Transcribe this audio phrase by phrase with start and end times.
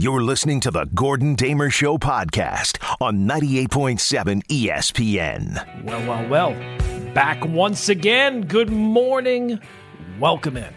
[0.00, 5.84] You're listening to the Gordon Damer Show podcast on 98.7 ESPN.
[5.84, 7.12] Well, well, well.
[7.14, 8.42] Back once again.
[8.42, 9.58] Good morning.
[10.20, 10.72] Welcome in.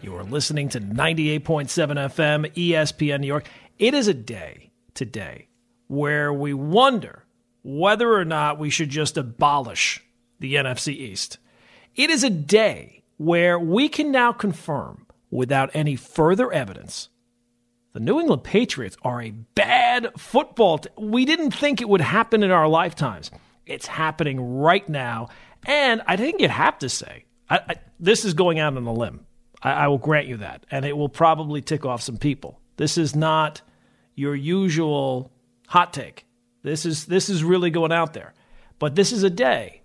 [0.00, 3.46] You are listening to 98.7 FM ESPN New York.
[3.78, 5.48] It is a day today
[5.88, 7.26] where we wonder
[7.62, 10.02] whether or not we should just abolish
[10.40, 11.36] the NFC East.
[11.96, 17.10] It is a day where we can now confirm without any further evidence
[17.92, 20.80] the New England Patriots are a bad football.
[20.96, 23.30] We didn't think it would happen in our lifetimes.
[23.66, 25.28] It's happening right now.
[25.66, 28.92] And I think you'd have to say, I, I, this is going out on a
[28.92, 29.26] limb.
[29.62, 30.64] I, I will grant you that.
[30.70, 32.60] And it will probably tick off some people.
[32.76, 33.62] This is not
[34.14, 35.32] your usual
[35.66, 36.26] hot take.
[36.62, 38.34] This is, this is really going out there.
[38.78, 39.82] But this is a day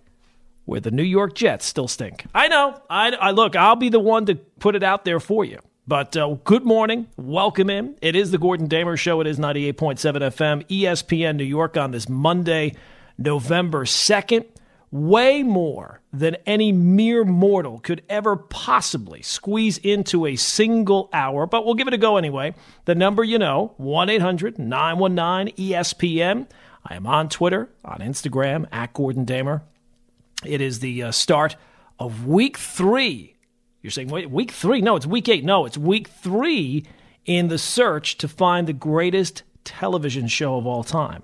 [0.65, 2.25] where the New York Jets still stink.
[2.33, 2.81] I know.
[2.89, 5.59] I, I look, I'll be the one to put it out there for you.
[5.85, 7.07] But uh, good morning.
[7.17, 7.97] Welcome in.
[8.01, 9.19] It is the Gordon Damer Show.
[9.19, 12.73] It is 98.7 FM, ESPN New York on this Monday,
[13.17, 14.45] November 2nd.
[14.91, 21.65] Way more than any mere mortal could ever possibly squeeze into a single hour, but
[21.65, 22.55] we'll give it a go anyway.
[22.85, 26.47] The number you know, 1 800 919 ESPN.
[26.85, 29.63] I am on Twitter, on Instagram, at Gordon Damer.
[30.45, 31.57] It is the uh, start
[31.99, 33.32] of week three
[33.83, 34.81] you're saying, wait, week three?
[34.81, 35.43] No, it's week eight.
[35.43, 36.85] No, it's week three
[37.25, 41.23] in the search to find the greatest television show of all time.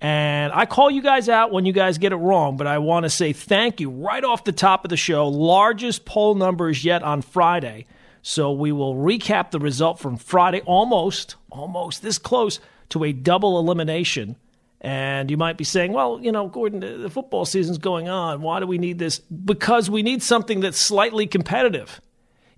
[0.00, 3.02] And I call you guys out when you guys get it wrong, but I want
[3.02, 5.26] to say thank you right off the top of the show.
[5.26, 7.86] Largest poll numbers yet on Friday.
[8.22, 13.58] So we will recap the result from Friday, almost, almost this close to a double
[13.58, 14.36] elimination
[14.80, 18.42] and you might be saying, well, you know, Gordon, the football season's going on.
[18.42, 19.18] Why do we need this?
[19.18, 22.00] Because we need something that's slightly competitive.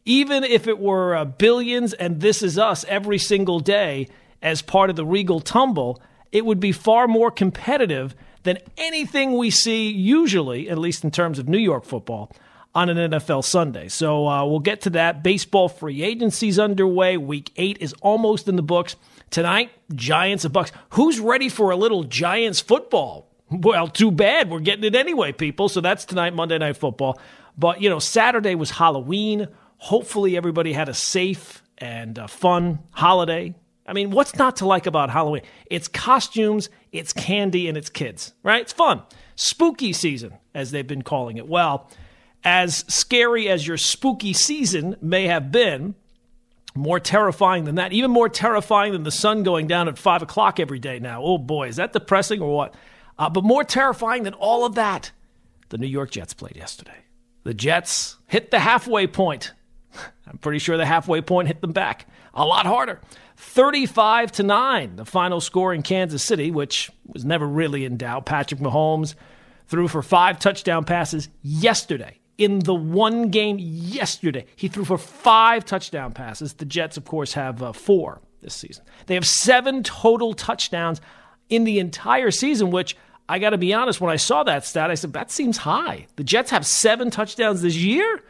[0.05, 4.09] Even if it were uh, billions and this is us every single day
[4.43, 6.01] as part of the Regal Tumble,
[6.33, 11.39] it would be far more competitive than anything we see usually, at least in terms
[11.39, 12.31] of New York football,
[12.75, 13.89] on an NFL Sunday.
[13.89, 15.23] So uh, we'll get to that.
[15.23, 17.17] Baseball free agency's underway.
[17.17, 18.97] Week eight is almost in the books.
[19.31, 20.73] Tonight, Giants and Bucks.
[20.91, 23.31] Who's ready for a little Giants football?
[23.49, 24.51] Well, too bad.
[24.51, 25.69] We're getting it anyway, people.
[25.69, 27.21] So that's tonight, Monday Night Football.
[27.57, 29.49] But, you know, Saturday was Halloween.
[29.79, 33.55] Hopefully, everybody had a safe and fun holiday.
[33.87, 35.43] I mean, what's not to like about Halloween?
[35.67, 38.63] It's costumes, it's candy, and it's kids, right?
[38.63, 39.03] It's fun.
[39.35, 41.49] Spooky season, as they've been calling it.
[41.49, 41.91] Well,
[42.45, 45.95] as scary as your spooky season may have been,
[46.75, 50.61] more terrifying than that, even more terrifying than the sun going down at five o'clock
[50.61, 51.23] every day now.
[51.23, 52.75] Oh boy, is that depressing or what?
[53.19, 55.11] Uh, but more terrifying than all of that,
[55.69, 57.05] the New York Jets played yesterday.
[57.45, 59.53] The Jets hit the halfway point.
[60.27, 63.01] I'm pretty sure the halfway point hit them back a lot harder.
[63.37, 68.27] 35 to 9, the final score in Kansas City, which was never really in doubt.
[68.27, 69.15] Patrick Mahomes
[69.67, 74.47] threw for five touchdown passes yesterday in the one game yesterday.
[74.57, 76.55] He threw for five touchdown passes.
[76.55, 78.85] The Jets, of course, have uh, four this season.
[79.07, 81.01] They have seven total touchdowns
[81.51, 82.97] in the entire season, which
[83.29, 86.07] I got to be honest, when I saw that stat, I said, that seems high.
[86.17, 88.23] The Jets have seven touchdowns this year.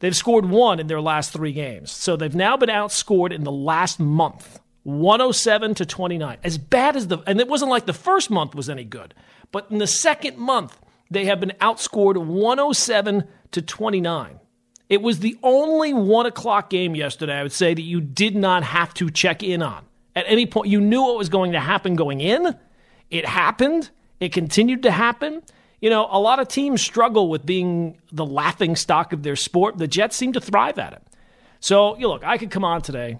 [0.00, 1.90] They've scored one in their last three games.
[1.90, 6.38] So they've now been outscored in the last month 107 to 29.
[6.42, 9.14] As bad as the, and it wasn't like the first month was any good,
[9.52, 10.78] but in the second month,
[11.10, 14.40] they have been outscored 107 to 29.
[14.88, 18.62] It was the only one o'clock game yesterday, I would say, that you did not
[18.62, 19.84] have to check in on.
[20.16, 22.56] At any point, you knew what was going to happen going in.
[23.10, 23.90] It happened.
[24.20, 25.42] It continued to happen.
[25.80, 29.78] You know, a lot of teams struggle with being the laughing stock of their sport.
[29.78, 31.02] The Jets seem to thrive at it.
[31.60, 33.18] So, you look, I could come on today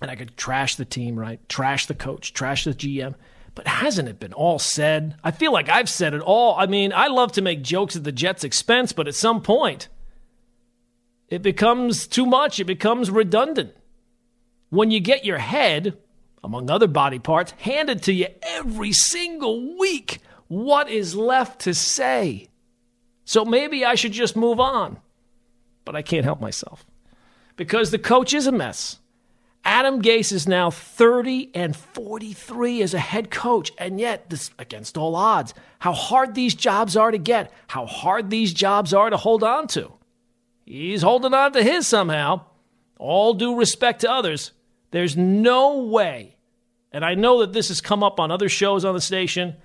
[0.00, 1.46] and I could trash the team, right?
[1.48, 3.14] Trash the coach, trash the GM.
[3.54, 5.16] But hasn't it been all said?
[5.22, 6.56] I feel like I've said it all.
[6.58, 9.88] I mean, I love to make jokes at the Jets' expense, but at some point,
[11.28, 12.58] it becomes too much.
[12.58, 13.74] It becomes redundant.
[14.70, 15.96] When you get your head,
[16.42, 20.18] among other body parts, handed to you every single week,
[20.48, 22.48] what is left to say?
[23.24, 24.98] So maybe I should just move on.
[25.84, 26.84] But I can't help myself
[27.56, 28.98] because the coach is a mess.
[29.64, 34.98] Adam Gase is now 30 and 43 as a head coach, and yet, this, against
[34.98, 39.16] all odds, how hard these jobs are to get, how hard these jobs are to
[39.16, 39.90] hold on to.
[40.66, 42.42] He's holding on to his somehow.
[42.98, 44.52] All due respect to others,
[44.90, 46.36] there's no way,
[46.92, 49.56] and I know that this has come up on other shows on the station.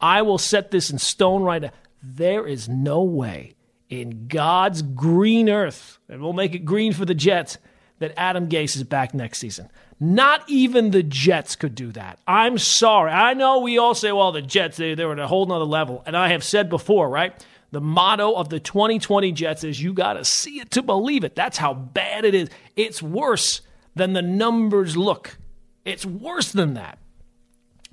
[0.00, 1.70] I will set this in stone right now.
[2.02, 3.54] There is no way
[3.88, 7.58] in God's green earth, and we'll make it green for the Jets
[8.02, 9.68] that Adam Gase is back next season.
[9.98, 12.18] Not even the Jets could do that.
[12.26, 13.12] I'm sorry.
[13.12, 16.02] I know we all say, well, the Jets, they, they're at a whole nother level.
[16.04, 17.32] And I have said before, right?
[17.70, 21.36] The motto of the 2020 Jets is you got to see it to believe it.
[21.36, 22.50] That's how bad it is.
[22.76, 23.60] It's worse
[23.94, 25.38] than the numbers look.
[25.84, 26.98] It's worse than that.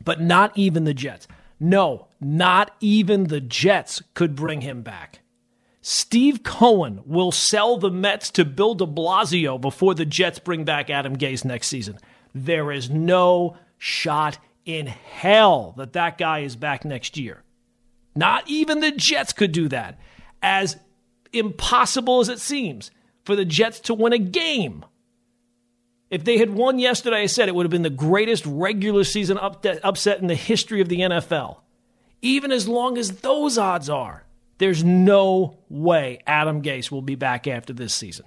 [0.03, 1.27] But not even the Jets.
[1.59, 5.19] No, not even the Jets could bring him back.
[5.91, 10.91] Steve Cohen will sell the Mets to Bill de Blasio before the Jets bring back
[10.91, 11.97] Adam Gase next season.
[12.31, 17.41] There is no shot in hell that that guy is back next year.
[18.15, 20.00] Not even the Jets could do that.
[20.44, 20.77] As
[21.33, 22.92] impossible as it seems
[23.24, 24.85] for the Jets to win a game.
[26.12, 29.39] If they had won yesterday, I said it would have been the greatest regular season
[29.39, 31.62] upset in the history of the NFL.
[32.21, 34.27] Even as long as those odds are.
[34.59, 38.25] There's no way Adam Gase will be back after this season.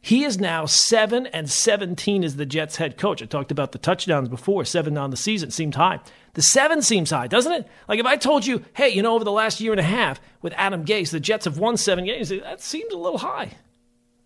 [0.00, 3.22] He is now 7 and 17 as the Jets head coach.
[3.22, 6.00] I talked about the touchdowns before, 7 on the season seemed high.
[6.34, 7.68] The 7 seems high, doesn't it?
[7.88, 10.20] Like if I told you, "Hey, you know over the last year and a half
[10.40, 13.50] with Adam Gase, the Jets have won 7 games." That seems a little high.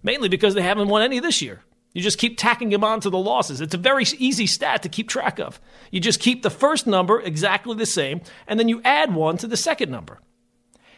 [0.02, 1.62] Mainly because they haven't won any this year.
[1.92, 3.60] You just keep tacking them onto the losses.
[3.60, 5.58] It's a very easy stat to keep track of.
[5.90, 9.46] You just keep the first number exactly the same, and then you add one to
[9.46, 10.20] the second number.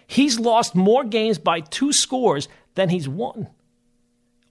[0.08, 3.48] He's lost more games by two scores than he's won.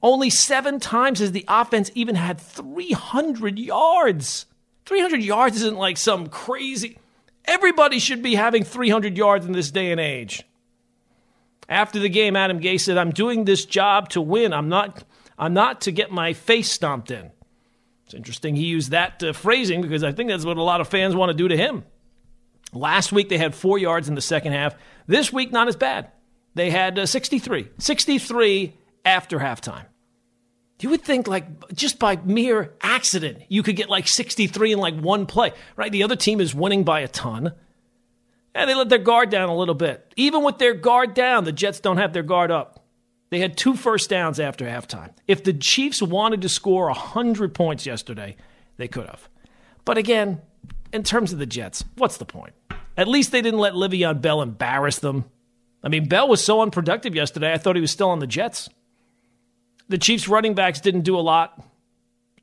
[0.04, 4.46] Only seven times has the offense even had 300 yards.
[4.86, 7.00] 300 yards isn't like some crazy.
[7.46, 10.44] Everybody should be having 300 yards in this day and age.
[11.68, 14.54] After the game, Adam Gase said, "I'm doing this job to win.
[14.54, 15.04] I'm not.
[15.40, 17.32] I'm not to get my face stomped in."
[18.06, 20.88] It's interesting he used that uh, phrasing because I think that's what a lot of
[20.88, 21.84] fans want to do to him.
[22.74, 24.76] Last week they had four yards in the second half.
[25.08, 26.12] This week, not as bad.
[26.54, 27.70] They had uh, 63.
[27.78, 28.74] 63
[29.06, 29.86] after halftime.
[30.80, 35.00] You would think, like, just by mere accident, you could get like 63 in like
[35.00, 35.92] one play, right?
[35.92, 37.54] The other team is winning by a ton.
[38.54, 40.14] And they let their guard down a little bit.
[40.16, 42.84] Even with their guard down, the Jets don't have their guard up.
[43.30, 45.12] They had two first downs after halftime.
[45.28, 48.36] If the Chiefs wanted to score 100 points yesterday,
[48.78, 49.28] they could have.
[49.84, 50.42] But again,
[50.94, 52.54] in terms of the Jets, what's the point?
[52.98, 55.26] At least they didn't let Le'Veon Bell embarrass them.
[55.84, 58.70] I mean, Bell was so unproductive yesterday, I thought he was still on the Jets.
[59.88, 61.64] The Chiefs' running backs didn't do a lot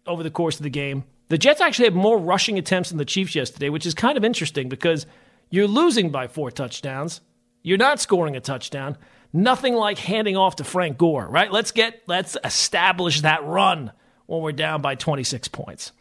[0.06, 1.04] over the course of the game.
[1.28, 4.24] The Jets actually had more rushing attempts than the Chiefs yesterday, which is kind of
[4.24, 5.06] interesting because
[5.50, 7.20] you're losing by four touchdowns.
[7.62, 8.96] You're not scoring a touchdown.
[9.32, 11.50] Nothing like handing off to Frank Gore, right?
[11.50, 13.90] Let's get let's establish that run
[14.26, 15.92] when we're down by 26 points.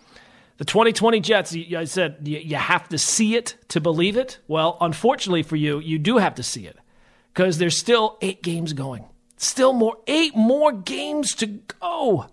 [0.57, 4.39] The 2020 Jets, I said you have to see it to believe it.
[4.47, 6.77] Well, unfortunately for you, you do have to see it
[7.33, 9.05] because there's still eight games going.
[9.37, 12.27] Still more, eight more games to go.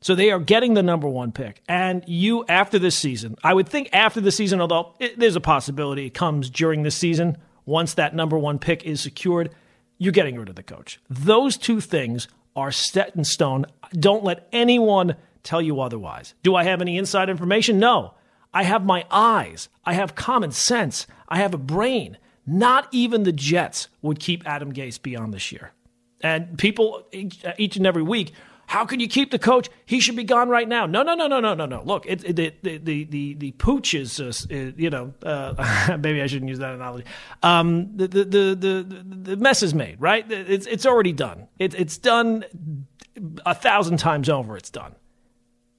[0.00, 1.62] So they are getting the number one pick.
[1.66, 5.40] And you, after this season, I would think after the season, although it, there's a
[5.40, 9.50] possibility it comes during the season, once that number one pick is secured,
[9.96, 11.00] you're getting rid of the coach.
[11.08, 13.64] Those two things are set in stone.
[13.92, 16.34] Don't let anyone tell you otherwise.
[16.42, 17.78] Do I have any inside information?
[17.78, 18.12] No.
[18.52, 19.70] I have my eyes.
[19.86, 21.06] I have common sense.
[21.30, 22.18] I have a brain.
[22.46, 25.72] Not even the Jets would keep Adam Gase beyond this year.
[26.20, 28.32] And people each and every week,
[28.66, 29.68] how can you keep the coach?
[29.84, 30.86] He should be gone right now.
[30.86, 31.82] No, no, no, no, no, no, no.
[31.84, 34.32] Look, it, it, the, the, the, the pooch is, uh,
[34.76, 37.04] you know, uh, maybe I shouldn't use that analogy.
[37.42, 40.24] Um, the, the, the, the, the mess is made, right?
[40.30, 41.48] It's, it's already done.
[41.58, 42.44] It, it's done
[43.44, 44.56] a thousand times over.
[44.56, 44.94] It's done.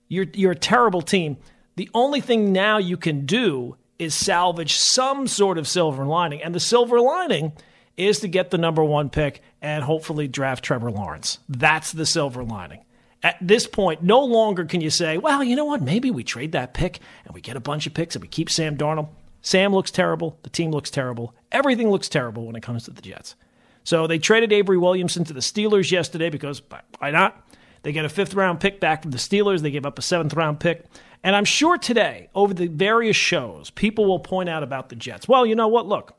[0.08, 1.38] You're, you're a terrible team.
[1.78, 6.42] The only thing now you can do is salvage some sort of silver lining.
[6.42, 7.54] And the silver lining
[7.98, 11.40] is to get the number one pick and hopefully draft Trevor Lawrence.
[11.48, 12.84] That's the silver lining.
[13.24, 15.82] At this point, no longer can you say, well, you know what?
[15.82, 18.50] Maybe we trade that pick and we get a bunch of picks and we keep
[18.50, 19.10] Sam Darnold.
[19.42, 20.38] Sam looks terrible.
[20.44, 21.34] The team looks terrible.
[21.52, 23.36] Everything looks terrible when it comes to the Jets.
[23.84, 26.62] So they traded Avery Williamson to the Steelers yesterday because
[27.00, 27.42] why not?
[27.84, 29.62] They get a fifth round pick back from the Steelers.
[29.62, 30.86] They gave up a seventh round pick.
[31.26, 35.28] And I'm sure today, over the various shows, people will point out about the Jets.
[35.28, 35.88] Well, you know what?
[35.88, 36.14] Look,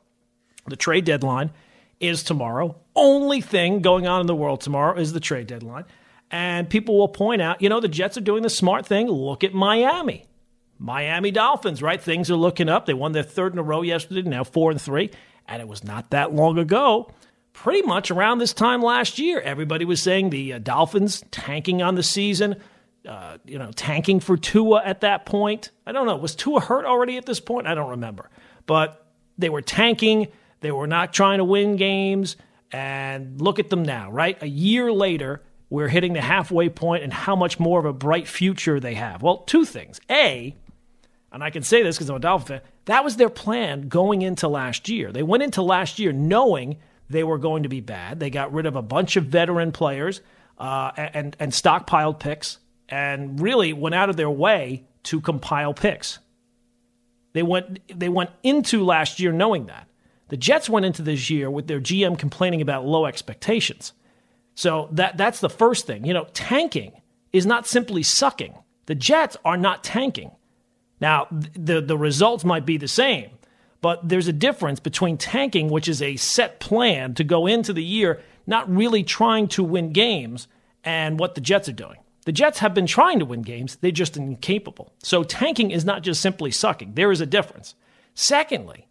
[0.67, 1.51] the trade deadline
[2.01, 2.75] is tomorrow.
[2.93, 5.85] Only thing going on in the world tomorrow is the trade deadline.
[6.29, 9.07] And people will point out, you know, the Jets are doing the smart thing.
[9.07, 10.25] Look at Miami.
[10.77, 12.01] Miami Dolphins, right?
[12.01, 12.85] Things are looking up.
[12.85, 15.09] They won their third in a row yesterday, now four and three.
[15.47, 17.13] And it was not that long ago,
[17.53, 19.39] pretty much around this time last year.
[19.39, 22.57] Everybody was saying the uh, Dolphins tanking on the season,
[23.07, 25.71] uh, you know, tanking for Tua at that point.
[25.85, 26.17] I don't know.
[26.17, 27.67] Was Tua hurt already at this point?
[27.67, 28.29] I don't remember.
[28.65, 29.05] But
[29.37, 30.27] they were tanking.
[30.61, 32.35] They were not trying to win games.
[32.71, 34.41] And look at them now, right?
[34.43, 38.27] A year later, we're hitting the halfway point and how much more of a bright
[38.27, 39.21] future they have.
[39.21, 40.01] Well, two things.
[40.09, 40.55] A,
[41.31, 44.21] and I can say this because I'm a Dolphin fan, that was their plan going
[44.21, 45.11] into last year.
[45.11, 46.77] They went into last year knowing
[47.09, 48.19] they were going to be bad.
[48.19, 50.21] They got rid of a bunch of veteran players
[50.57, 52.57] uh, and, and stockpiled picks
[52.89, 56.19] and really went out of their way to compile picks.
[57.33, 59.87] They went, they went into last year knowing that.
[60.29, 63.93] The Jets went into this year with their GM complaining about low expectations.
[64.55, 66.05] So that that's the first thing.
[66.05, 66.93] You know, tanking
[67.31, 68.55] is not simply sucking.
[68.87, 70.31] The Jets are not tanking.
[70.99, 73.29] Now, the the results might be the same,
[73.81, 77.83] but there's a difference between tanking, which is a set plan to go into the
[77.83, 80.47] year not really trying to win games,
[80.83, 81.97] and what the Jets are doing.
[82.27, 84.91] The Jets have been trying to win games, they're just incapable.
[85.01, 86.95] So tanking is not just simply sucking.
[86.95, 87.73] There is a difference.
[88.15, 88.89] Secondly,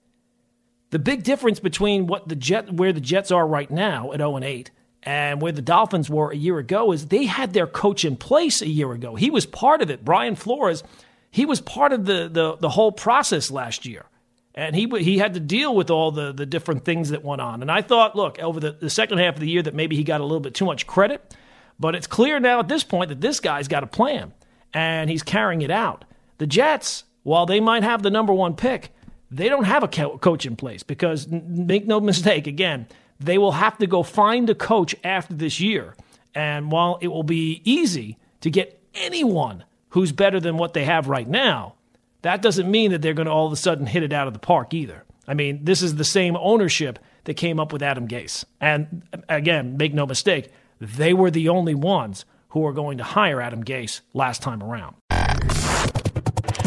[0.88, 4.36] the big difference between what the Jet where the Jets are right now at 0
[4.36, 4.70] and 8
[5.02, 8.62] and where the Dolphins were a year ago is they had their coach in place
[8.62, 9.16] a year ago.
[9.16, 10.02] He was part of it.
[10.02, 10.82] Brian Flores,
[11.30, 14.06] he was part of the the, the whole process last year.
[14.54, 17.60] And he he had to deal with all the, the different things that went on.
[17.60, 20.04] And I thought, look, over the, the second half of the year that maybe he
[20.04, 21.36] got a little bit too much credit.
[21.78, 24.32] But it's clear now at this point that this guy's got a plan
[24.72, 26.04] and he's carrying it out.
[26.38, 28.92] The Jets, while they might have the number one pick,
[29.30, 32.86] they don't have a coach in place because make no mistake, again,
[33.18, 35.94] they will have to go find a coach after this year.
[36.34, 41.08] And while it will be easy to get anyone who's better than what they have
[41.08, 41.74] right now,
[42.22, 44.32] that doesn't mean that they're going to all of a sudden hit it out of
[44.32, 45.04] the park either.
[45.26, 48.44] I mean, this is the same ownership that came up with Adam Gase.
[48.60, 53.40] And again, make no mistake, they were the only ones who were going to hire
[53.40, 54.96] Adam Gase last time around.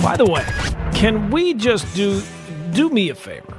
[0.04, 0.46] By the way,
[0.94, 2.22] can we just do
[2.72, 3.58] do me a favor?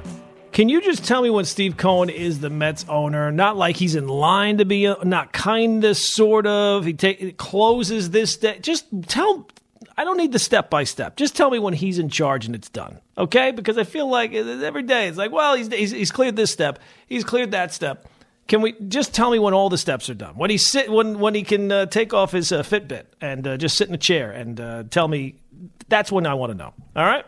[0.51, 3.31] Can you just tell me when Steve Cohen is the Mets owner?
[3.31, 6.83] Not like he's in line to be, not kind of, sort of.
[6.83, 8.59] He take, closes this day.
[8.59, 9.47] Just tell.
[9.97, 11.15] I don't need the step by step.
[11.15, 13.51] Just tell me when he's in charge and it's done, okay?
[13.51, 16.79] Because I feel like every day it's like, well, he's he's, he's cleared this step,
[17.07, 18.07] he's cleared that step.
[18.51, 20.35] Can we just tell me when all the steps are done?
[20.35, 23.55] When he sit, when when he can uh, take off his uh, Fitbit and uh,
[23.55, 25.35] just sit in a chair and uh, tell me.
[25.87, 26.73] That's when I want to know.
[26.93, 27.23] All right.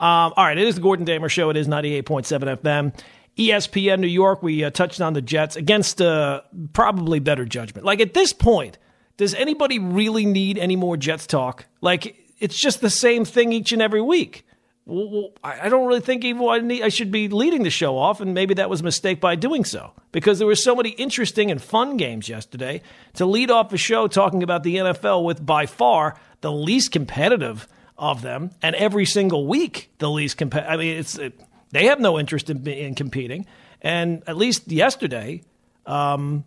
[0.00, 1.48] Um, all right, it is the Gordon Damer Show.
[1.48, 2.94] It is 98.7 FM.
[3.38, 6.42] ESPN New York, we uh, touched on the Jets against uh,
[6.74, 7.86] probably better judgment.
[7.86, 8.76] Like at this point,
[9.16, 11.64] does anybody really need any more Jets talk?
[11.80, 14.45] Like it's just the same thing each and every week.
[14.88, 18.20] Well, I don't really think even I, need, I should be leading the show off,
[18.20, 21.50] and maybe that was a mistake by doing so because there were so many interesting
[21.50, 22.82] and fun games yesterday.
[23.14, 27.66] To lead off a show talking about the NFL with by far the least competitive
[27.98, 30.72] of them, and every single week the least competitive.
[30.72, 31.40] I mean, it's it,
[31.72, 33.44] they have no interest in, in, competing,
[33.82, 35.42] and at least yesterday,
[35.86, 36.44] um,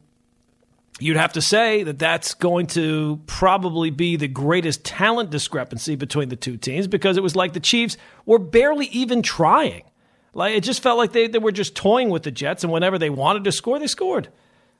[0.99, 6.29] you'd have to say that that's going to probably be the greatest talent discrepancy between
[6.29, 9.83] the two teams because it was like the Chiefs were barely even trying.
[10.33, 12.97] Like it just felt like they, they were just toying with the Jets, and whenever
[12.97, 14.29] they wanted to score, they scored.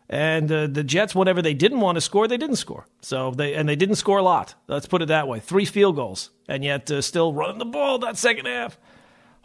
[0.10, 2.88] And uh, the Jets, whenever they didn't want to score, they didn't score.
[3.02, 4.56] So they and they didn't score a lot.
[4.68, 8.00] Let's put it that way: three field goals, and yet uh, still running the ball
[8.00, 8.80] that second half.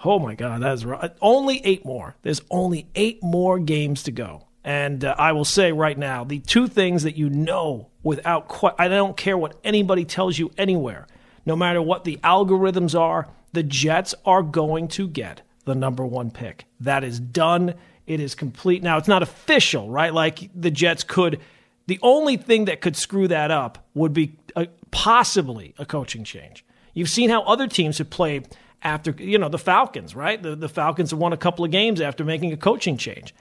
[0.05, 1.13] Oh my God, that's right.
[1.21, 2.17] Only eight more.
[2.23, 4.49] There's only eight more games to go.
[4.65, 8.75] And uh, I will say right now, the two things that you know without quite,
[8.79, 11.07] I don't care what anybody tells you anywhere,
[11.45, 16.31] no matter what the algorithms are, the Jets are going to get the number one
[16.31, 16.65] pick.
[16.81, 17.75] That is done.
[18.07, 18.83] It is complete.
[18.83, 20.13] Now, it's not official, right?
[20.13, 21.41] Like the Jets could,
[21.87, 26.65] the only thing that could screw that up would be a, possibly a coaching change.
[26.95, 28.49] You've seen how other teams have played
[28.83, 30.43] after, you know, the Falcons, right?
[30.43, 33.35] The, the Falcons have won a couple of games after making a coaching change.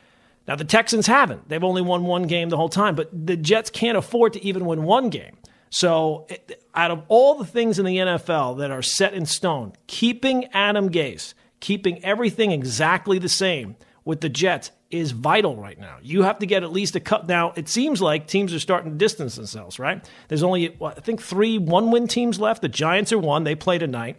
[0.48, 1.48] Now, the Texans haven't.
[1.48, 4.66] They've only won one game the whole time, but the Jets can't afford to even
[4.66, 5.38] win one game.
[5.70, 6.28] So,
[6.76, 10.90] out of all the things in the NFL that are set in stone, keeping Adam
[10.92, 15.98] Gase, keeping everything exactly the same with the Jets is vital right now.
[16.04, 17.28] You have to get at least a cut.
[17.28, 20.08] Now, it seems like teams are starting to distance themselves, right?
[20.28, 22.62] There's only, I think, three one win teams left.
[22.62, 24.18] The Giants are one, they play tonight.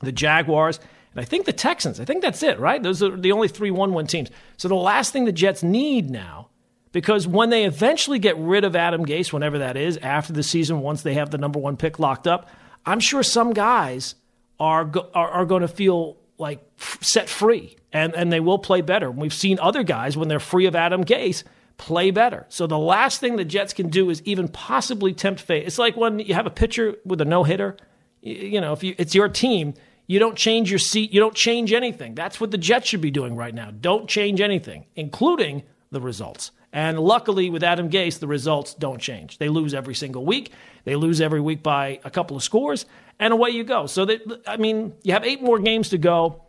[0.00, 0.80] The Jaguars,
[1.12, 1.98] and I think the Texans.
[1.98, 2.82] I think that's it, right?
[2.82, 4.30] Those are the only three one win teams.
[4.56, 6.48] So the last thing the Jets need now,
[6.92, 10.80] because when they eventually get rid of Adam Gase, whenever that is, after the season,
[10.80, 12.48] once they have the number one pick locked up,
[12.86, 14.14] I'm sure some guys
[14.58, 16.60] are, are, are going to feel like
[17.00, 19.10] set free and, and they will play better.
[19.10, 21.44] We've seen other guys, when they're free of Adam Gase,
[21.76, 22.46] play better.
[22.48, 25.66] So the last thing the Jets can do is even possibly tempt fate.
[25.66, 27.76] It's like when you have a pitcher with a no hitter.
[28.20, 29.74] You, you know, if you, it's your team,
[30.10, 32.16] you don't change your seat, you don't change anything.
[32.16, 33.70] That's what the Jets should be doing right now.
[33.70, 35.62] Don't change anything, including
[35.92, 36.50] the results.
[36.72, 39.38] And luckily, with Adam Gase, the results don't change.
[39.38, 40.50] They lose every single week.
[40.82, 42.86] They lose every week by a couple of scores,
[43.20, 43.86] and away you go.
[43.86, 46.42] So that I mean, you have eight more games to go.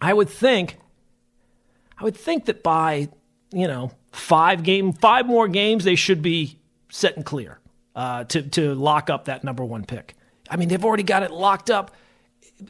[0.00, 0.76] I would think,
[1.96, 3.08] I would think that by
[3.52, 7.60] you know five game, five more games, they should be set and clear
[7.94, 10.16] uh, to to lock up that number one pick.
[10.50, 11.92] I mean, they've already got it locked up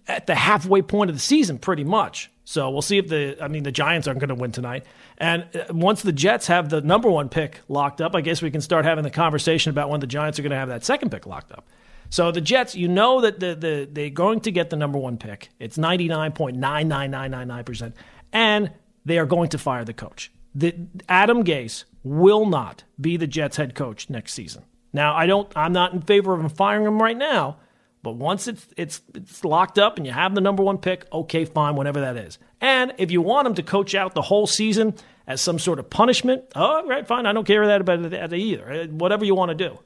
[0.08, 2.30] at the halfway point of the season, pretty much.
[2.44, 4.84] So we'll see if the I mean the Giants aren't going to win tonight.
[5.18, 8.50] And uh, once the Jets have the number one pick locked up, I guess we
[8.50, 11.10] can start having the conversation about when the Giants are going to have that second
[11.10, 11.68] pick locked up.
[12.08, 15.16] So the Jets, you know that the, the they're going to get the number one
[15.16, 15.50] pick.
[15.60, 17.94] It's ninety nine point nine nine nine nine nine percent,
[18.32, 18.72] and
[19.04, 20.32] they are going to fire the coach.
[20.52, 20.74] The,
[21.08, 24.64] Adam Gase will not be the Jets head coach next season.
[24.92, 25.52] Now I don't.
[25.56, 27.58] I'm not in favor of him firing him right now
[28.02, 31.44] but once it's it's it's locked up and you have the number one pick, okay,
[31.44, 32.38] fine, whatever that is.
[32.60, 34.94] And if you want him to coach out the whole season
[35.26, 38.72] as some sort of punishment, oh, right, fine, I don't care that about that either.
[38.72, 39.78] Uh, whatever you want to do.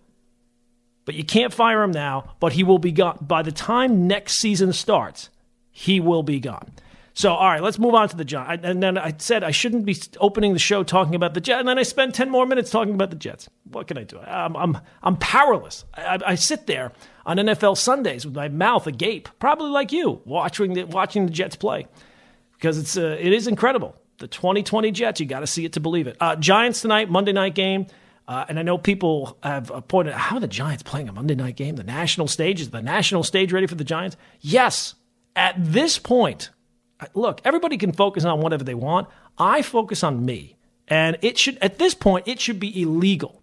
[1.04, 2.34] But you can't fire him now.
[2.40, 5.28] But he will be gone by the time next season starts.
[5.70, 6.72] He will be gone.
[7.16, 8.64] So, all right, let's move on to the Giants.
[8.64, 11.68] And then I said I shouldn't be opening the show talking about the Jets, and
[11.68, 13.48] then I spent ten more minutes talking about the Jets.
[13.70, 14.18] What can I do?
[14.18, 15.84] I'm I'm, I'm powerless.
[15.94, 16.92] I, I sit there
[17.26, 21.56] on NFL Sundays with my mouth agape, probably like you, watching the, watching the Jets
[21.56, 21.86] play,
[22.54, 23.94] because it's uh, it is incredible.
[24.18, 26.16] The 2020 Jets, you got to see it to believe it.
[26.20, 27.86] Uh, Giants tonight, Monday night game.
[28.26, 31.34] Uh, and I know people have pointed out how are the Giants playing a Monday
[31.34, 31.76] night game?
[31.76, 34.16] The national stage is the national stage ready for the Giants?
[34.40, 34.94] Yes.
[35.36, 36.50] At this point,
[37.12, 39.08] look, everybody can focus on whatever they want.
[39.36, 40.56] I focus on me.
[40.88, 43.42] And it should, at this point, it should be illegal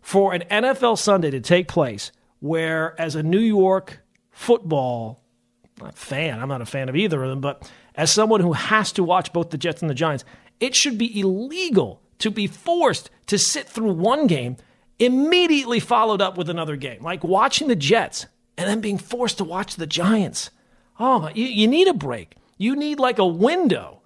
[0.00, 2.10] for an NFL Sunday to take place
[2.42, 4.00] where, as a New York
[4.30, 5.22] football
[5.94, 9.04] fan, I'm not a fan of either of them, but as someone who has to
[9.04, 10.24] watch both the Jets and the Giants,
[10.58, 14.56] it should be illegal to be forced to sit through one game
[14.98, 18.26] immediately followed up with another game, like watching the Jets
[18.58, 20.50] and then being forced to watch the Giants.
[20.98, 22.34] Oh, you, you need a break.
[22.58, 24.02] You need like a window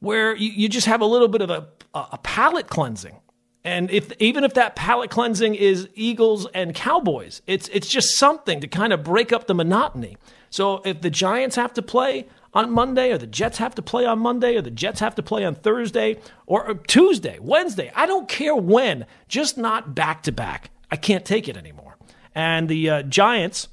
[0.00, 3.20] where you, you just have a little bit of a, a palate cleansing.
[3.64, 8.60] And if even if that palate cleansing is Eagles and Cowboys, it's it's just something
[8.60, 10.16] to kind of break up the monotony.
[10.50, 14.04] So if the Giants have to play on Monday, or the Jets have to play
[14.04, 18.04] on Monday, or the Jets have to play on Thursday, or, or Tuesday, Wednesday, I
[18.04, 20.70] don't care when, just not back to back.
[20.90, 21.96] I can't take it anymore.
[22.34, 23.68] And the uh, Giants,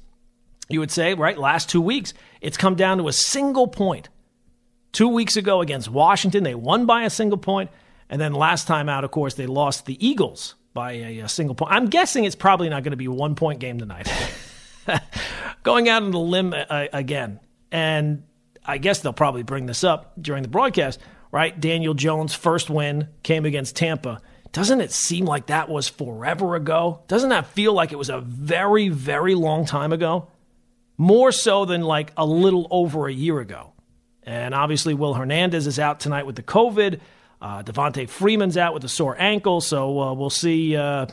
[0.68, 4.08] you would say, right, last two weeks, it's come down to a single point.
[4.92, 7.70] Two weeks ago against Washington, they won by a single point.
[8.10, 11.54] And then last time out, of course, they lost the Eagles by a, a single
[11.54, 11.72] point.
[11.72, 14.12] I'm guessing it's probably not going to be a one point game tonight.
[15.62, 17.40] Going out on the limb uh, again.
[17.70, 18.24] And
[18.66, 21.00] I guess they'll probably bring this up during the broadcast,
[21.32, 21.58] right?
[21.58, 24.20] Daniel Jones' first win came against Tampa.
[24.52, 27.04] Doesn't it seem like that was forever ago?
[27.06, 30.28] Doesn't that feel like it was a very, very long time ago?
[31.00, 33.72] more so than like a little over a year ago.
[34.22, 37.00] And obviously, Will Hernandez is out tonight with the COVID.
[37.40, 37.62] Uh,
[38.06, 40.76] Freeman's out with a sore ankle, so uh, we'll see.
[40.76, 41.06] Uh,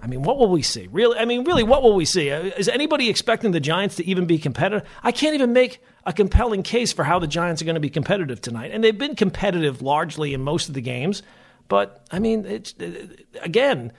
[0.00, 0.88] I mean, what will we see?
[0.90, 1.18] Really?
[1.18, 2.30] I mean, really, what will we see?
[2.30, 4.88] Uh, is anybody expecting the Giants to even be competitive?
[5.02, 7.90] I can't even make a compelling case for how the Giants are going to be
[7.90, 8.70] competitive tonight.
[8.72, 11.22] And they've been competitive largely in most of the games,
[11.68, 12.74] but I mean, it's
[13.40, 13.92] again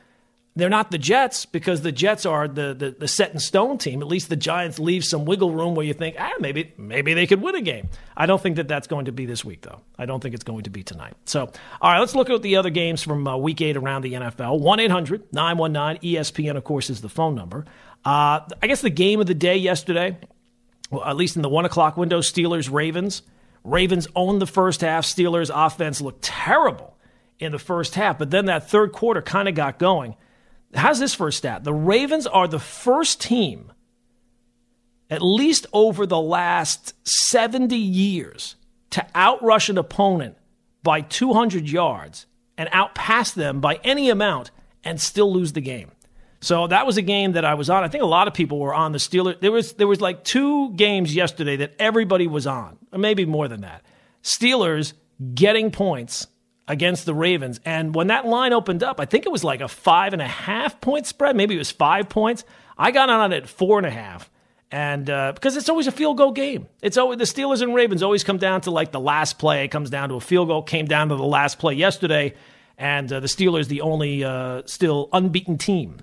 [0.56, 4.02] they're not the Jets because the Jets are the, the, the, set in stone team.
[4.02, 7.26] At least the Giants leave some wiggle room where you think, ah, maybe maybe they
[7.26, 7.89] could win a game.
[8.16, 9.82] I don't think that that's going to be this week, though.
[9.98, 11.16] I don't think it's going to be tonight.
[11.26, 14.13] So, all right, let's look at the other games from uh, week eight around the
[14.13, 14.60] NFL.
[14.60, 17.66] 1 800 919 ESPN, of course, is the phone number.
[18.06, 20.18] Uh, I guess the game of the day yesterday,
[20.92, 23.24] well, at least in the one o'clock window, Steelers Ravens.
[23.63, 25.06] Ravens owned the first half.
[25.06, 26.96] Steelers offense looked terrible
[27.39, 30.16] in the first half, but then that third quarter kind of got going.
[30.73, 31.63] How's this first stat?
[31.63, 33.71] The Ravens are the first team,
[35.09, 38.55] at least over the last 70 years,
[38.91, 40.38] to outrush an opponent
[40.81, 42.25] by 200 yards
[42.57, 44.51] and outpass them by any amount
[44.83, 45.91] and still lose the game.
[46.41, 47.83] So that was a game that I was on.
[47.83, 49.39] I think a lot of people were on the Steelers.
[49.39, 53.47] There was there was like two games yesterday that everybody was on, or maybe more
[53.47, 53.81] than that.
[54.23, 54.91] Steelers
[55.33, 56.27] getting points
[56.67, 59.67] against the Ravens, and when that line opened up, I think it was like a
[59.67, 61.36] five and a half point spread.
[61.36, 62.45] Maybe it was five points.
[62.78, 64.30] I got on it at four and a half,
[64.71, 68.02] and uh, because it's always a field goal game, it's always the Steelers and Ravens
[68.02, 69.65] always come down to like the last play.
[69.65, 70.63] It comes down to a field goal.
[70.63, 72.34] Came down to the last play yesterday,
[72.78, 75.97] and uh, the Steelers the only uh, still unbeaten team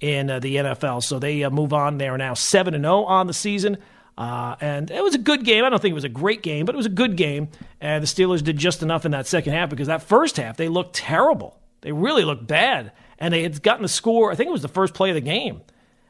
[0.00, 1.02] in uh, the NFL.
[1.02, 1.98] So they uh, move on.
[1.98, 3.78] They are now 7 and 0 on the season.
[4.18, 5.64] Uh, and it was a good game.
[5.64, 7.48] I don't think it was a great game, but it was a good game.
[7.80, 10.68] And the Steelers did just enough in that second half because that first half, they
[10.68, 11.58] looked terrible.
[11.82, 12.92] They really looked bad.
[13.18, 15.20] And they had gotten the score, I think it was the first play of the
[15.20, 15.62] game.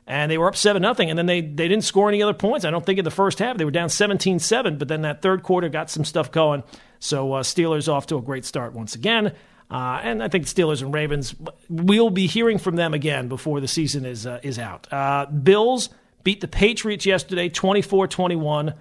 [0.09, 2.64] And they were up 7 nothing, and then they, they didn't score any other points.
[2.64, 3.57] I don't think in the first half.
[3.57, 6.62] They were down 17 7, but then that third quarter got some stuff going.
[7.01, 9.33] So uh, Steelers off to a great start once again.
[9.69, 11.35] Uh, and I think Steelers and Ravens,
[11.69, 14.87] we'll be hearing from them again before the season is, uh, is out.
[14.92, 15.88] Uh, Bills
[16.27, 18.75] beat the Patriots yesterday 24 21.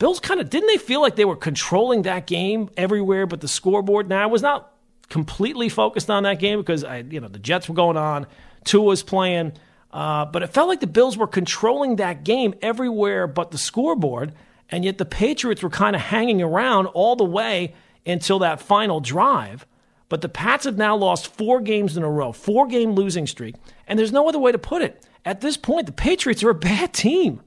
[0.00, 3.46] Bills kind of didn't they feel like they were controlling that game everywhere but the
[3.46, 4.08] scoreboard?
[4.08, 4.72] Now I was not
[5.08, 8.26] completely focused on that game because I, you know, the Jets were going on,
[8.64, 9.52] Tua was playing,
[9.92, 14.32] uh, but it felt like the Bills were controlling that game everywhere but the scoreboard,
[14.68, 18.98] and yet the Patriots were kind of hanging around all the way until that final
[18.98, 19.68] drive.
[20.08, 23.54] But the Pats have now lost four games in a row, four game losing streak.
[23.86, 25.06] And there's no other way to put it.
[25.24, 27.40] At this point, the Patriots are a bad team.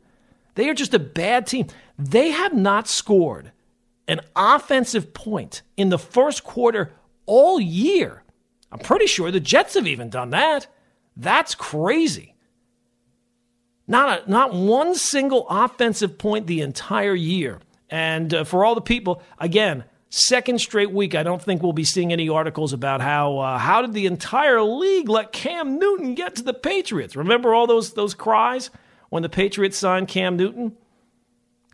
[0.55, 1.67] They are just a bad team.
[1.97, 3.51] They have not scored
[4.07, 6.93] an offensive point in the first quarter
[7.25, 8.23] all year.
[8.71, 10.67] I'm pretty sure the Jets have even done that.
[11.15, 12.35] That's crazy.
[13.87, 17.59] Not, a, not one single offensive point the entire year.
[17.89, 21.85] And uh, for all the people, again, Second straight week, I don't think we'll be
[21.85, 26.35] seeing any articles about how uh, how did the entire league let Cam Newton get
[26.35, 27.15] to the Patriots?
[27.15, 28.69] Remember all those those cries
[29.07, 30.75] when the Patriots signed Cam Newton?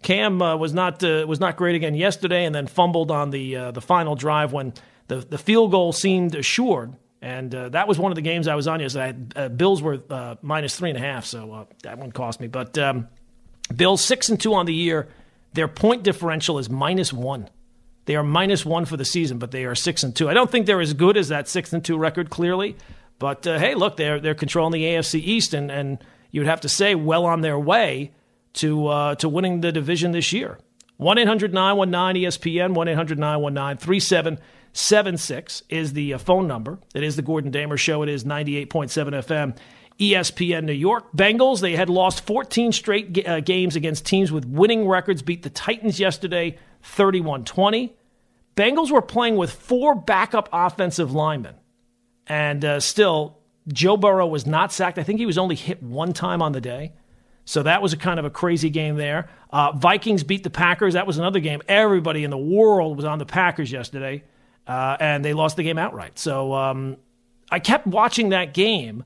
[0.03, 3.55] Cam uh, was not uh, was not great again yesterday, and then fumbled on the
[3.55, 4.71] uh, the final drive when
[5.07, 6.93] the the field goal seemed assured.
[7.23, 9.17] And uh, that was one of the games I was on yesterday.
[9.35, 12.45] Uh, Bills were minus three and a half, so that one cost me.
[12.45, 13.07] But um,
[13.75, 15.07] Bills six and two on the year.
[15.53, 17.49] Their point differential is minus one.
[18.07, 20.29] They are minus one for the season, but they are six and two.
[20.29, 22.77] I don't think they're as good as that six and two record, clearly.
[23.19, 25.99] But uh, hey, look, they're they're controlling the AFC East, and and
[26.31, 28.13] you would have to say well on their way
[28.53, 30.57] to uh, to winning the division this year.
[30.95, 36.79] 1 800 919 ESPN, 1 800 919 3776 is the uh, phone number.
[36.95, 38.03] It is the Gordon Damer Show.
[38.03, 39.57] It is 98.7 FM,
[39.99, 41.11] ESPN New York.
[41.15, 45.51] Bengals, they had lost 14 straight uh, games against teams with winning records, beat the
[45.51, 47.95] Titans yesterday 31 20.
[48.55, 51.55] Bengals were playing with four backup offensive linemen.
[52.25, 53.37] And uh, still,
[53.67, 54.97] Joe Burrow was not sacked.
[54.97, 56.93] I think he was only hit one time on the day.
[57.45, 59.29] So that was a kind of a crazy game there.
[59.51, 60.95] Uh, Vikings beat the Packers.
[60.95, 61.61] That was another game.
[61.67, 64.23] Everybody in the world was on the Packers yesterday,
[64.67, 66.19] uh, and they lost the game outright.
[66.19, 66.97] So um,
[67.49, 69.05] I kept watching that game,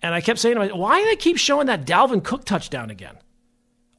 [0.00, 2.88] and I kept saying to myself, why do they keep showing that Dalvin Cook touchdown
[2.90, 3.16] again?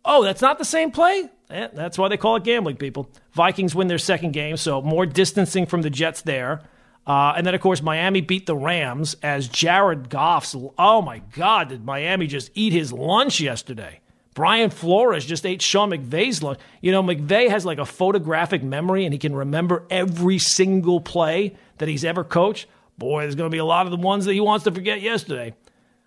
[0.05, 1.29] Oh, that's not the same play?
[1.53, 3.07] Eh, that's why they call it gambling, people.
[3.33, 6.61] Vikings win their second game, so more distancing from the Jets there.
[7.05, 10.55] Uh, and then, of course, Miami beat the Rams as Jared Goff's.
[10.79, 13.99] Oh my God, did Miami just eat his lunch yesterday?
[14.33, 16.59] Brian Flores just ate Sean McVay's lunch.
[16.81, 21.55] You know, McVay has like a photographic memory and he can remember every single play
[21.77, 22.65] that he's ever coached.
[22.97, 25.01] Boy, there's going to be a lot of the ones that he wants to forget
[25.01, 25.53] yesterday.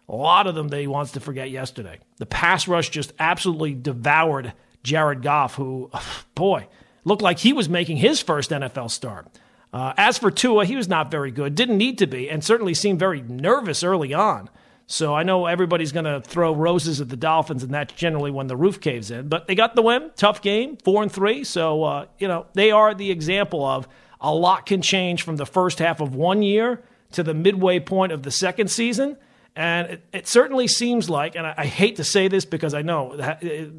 [0.08, 2.00] A lot of them that he wants to forget yesterday.
[2.16, 4.52] The pass rush just absolutely devoured
[4.86, 5.90] Jared Goff, who,
[6.34, 6.68] boy,
[7.04, 9.26] looked like he was making his first NFL start.
[9.72, 12.72] Uh, as for Tua, he was not very good, didn't need to be, and certainly
[12.72, 14.48] seemed very nervous early on.
[14.86, 18.46] So I know everybody's going to throw roses at the Dolphins, and that's generally when
[18.46, 19.28] the roof caves in.
[19.28, 21.42] But they got the win, tough game, four and three.
[21.42, 23.88] So uh, you know they are the example of
[24.20, 28.12] a lot can change from the first half of one year to the midway point
[28.12, 29.16] of the second season.
[29.56, 32.82] And it, it certainly seems like, and I, I, hate to say this because I
[32.82, 33.72] know it,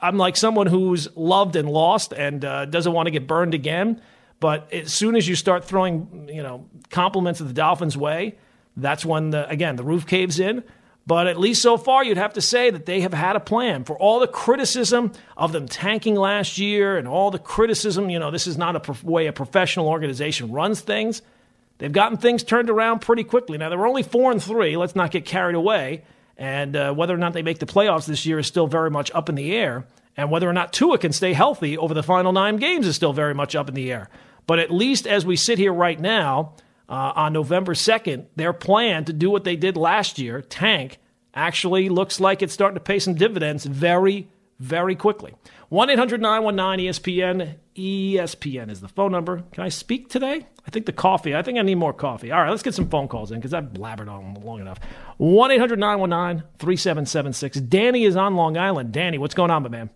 [0.00, 4.00] I'm like someone who's loved and lost and uh, doesn't want to get burned again.
[4.40, 8.36] But as soon as you start throwing, you know, compliments of the Dolphins' way,
[8.76, 10.64] that's when the again the roof caves in.
[11.06, 13.84] But at least so far, you'd have to say that they have had a plan
[13.84, 18.10] for all the criticism of them tanking last year and all the criticism.
[18.10, 21.22] You know, this is not a way a professional organization runs things.
[21.78, 23.58] They've gotten things turned around pretty quickly.
[23.58, 24.76] Now, they were only four and three.
[24.76, 26.04] Let's not get carried away.
[26.40, 29.10] And uh, whether or not they make the playoffs this year is still very much
[29.14, 29.86] up in the air.
[30.16, 33.12] And whether or not Tua can stay healthy over the final nine games is still
[33.12, 34.08] very much up in the air.
[34.46, 36.54] But at least as we sit here right now,
[36.88, 40.98] uh, on November 2nd, their plan to do what they did last year, tank,
[41.34, 44.26] actually looks like it's starting to pay some dividends very,
[44.58, 45.34] very quickly.
[45.68, 47.54] 1 800 919 ESPN.
[47.80, 49.42] ESPN is the phone number.
[49.52, 50.46] Can I speak today?
[50.66, 51.34] I think the coffee.
[51.34, 52.30] I think I need more coffee.
[52.30, 54.78] All right, let's get some phone calls in because I've blabbered on long enough.
[55.16, 57.60] 1 800 919 3776.
[57.60, 58.92] Danny is on Long Island.
[58.92, 59.90] Danny, what's going on, my man?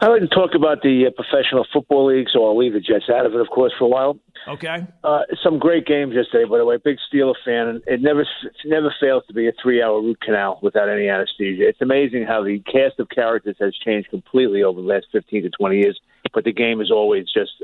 [0.00, 3.10] I like to talk about the uh, professional football league, so I'll leave the Jets
[3.12, 4.18] out of it, of course, for a while.
[4.46, 4.86] Okay.
[5.02, 6.76] Uh, some great games yesterday, by the way.
[6.82, 8.28] Big Steeler fan, and it never it
[8.66, 11.66] never fails to be a three-hour root canal without any anesthesia.
[11.68, 15.50] It's amazing how the cast of characters has changed completely over the last fifteen to
[15.50, 15.98] twenty years,
[16.32, 17.62] but the game is always just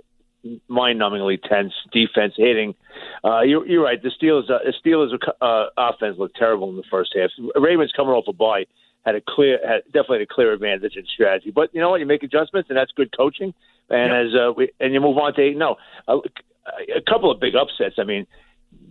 [0.69, 1.73] mind-numbingly tense.
[1.93, 2.75] Defense hitting.
[3.25, 4.03] Uh, you're, you're right.
[4.03, 7.31] The Steelers, uh, the Steelers uh, offense looked terrible in the first half.
[7.55, 8.65] Ravens coming off a bye
[9.05, 11.51] had a clear, had definitely a clear advantage in strategy.
[11.51, 12.01] But you know what?
[12.01, 13.55] You make adjustments, and that's good coaching.
[13.91, 14.27] And yep.
[14.27, 15.57] as uh, we, and you move on to eight.
[15.57, 15.77] No,
[16.09, 16.17] a,
[16.97, 17.97] a couple of big upsets.
[17.99, 18.27] I mean,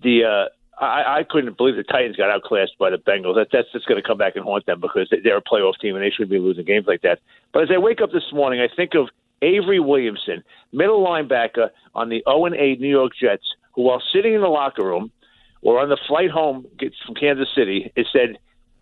[0.03, 3.35] the uh, I, I couldn't believe the Titans got outclassed by the Bengals.
[3.35, 5.95] That, that's just going to come back and haunt them because they're a playoff team
[5.95, 7.19] and they shouldn't be losing games like that.
[7.51, 9.09] But as I wake up this morning, I think of
[9.41, 14.41] Avery Williamson, middle linebacker on the 0 8 New York Jets, who, while sitting in
[14.41, 15.11] the locker room
[15.61, 16.65] or on the flight home
[17.05, 18.37] from Kansas City, it said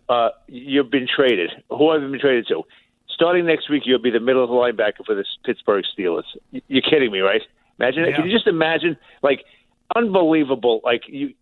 [0.08, 1.50] uh, you've been traded.
[1.70, 2.62] Who have you been traded to?
[3.08, 6.24] Starting next week, you'll be the middle of the linebacker for the Pittsburgh Steelers.
[6.50, 7.42] You're kidding me, right?
[7.78, 8.04] Imagine.
[8.06, 8.16] Yeah.
[8.16, 8.96] Can you just imagine?
[9.22, 9.44] Like
[9.94, 10.80] unbelievable.
[10.84, 11.34] Like you,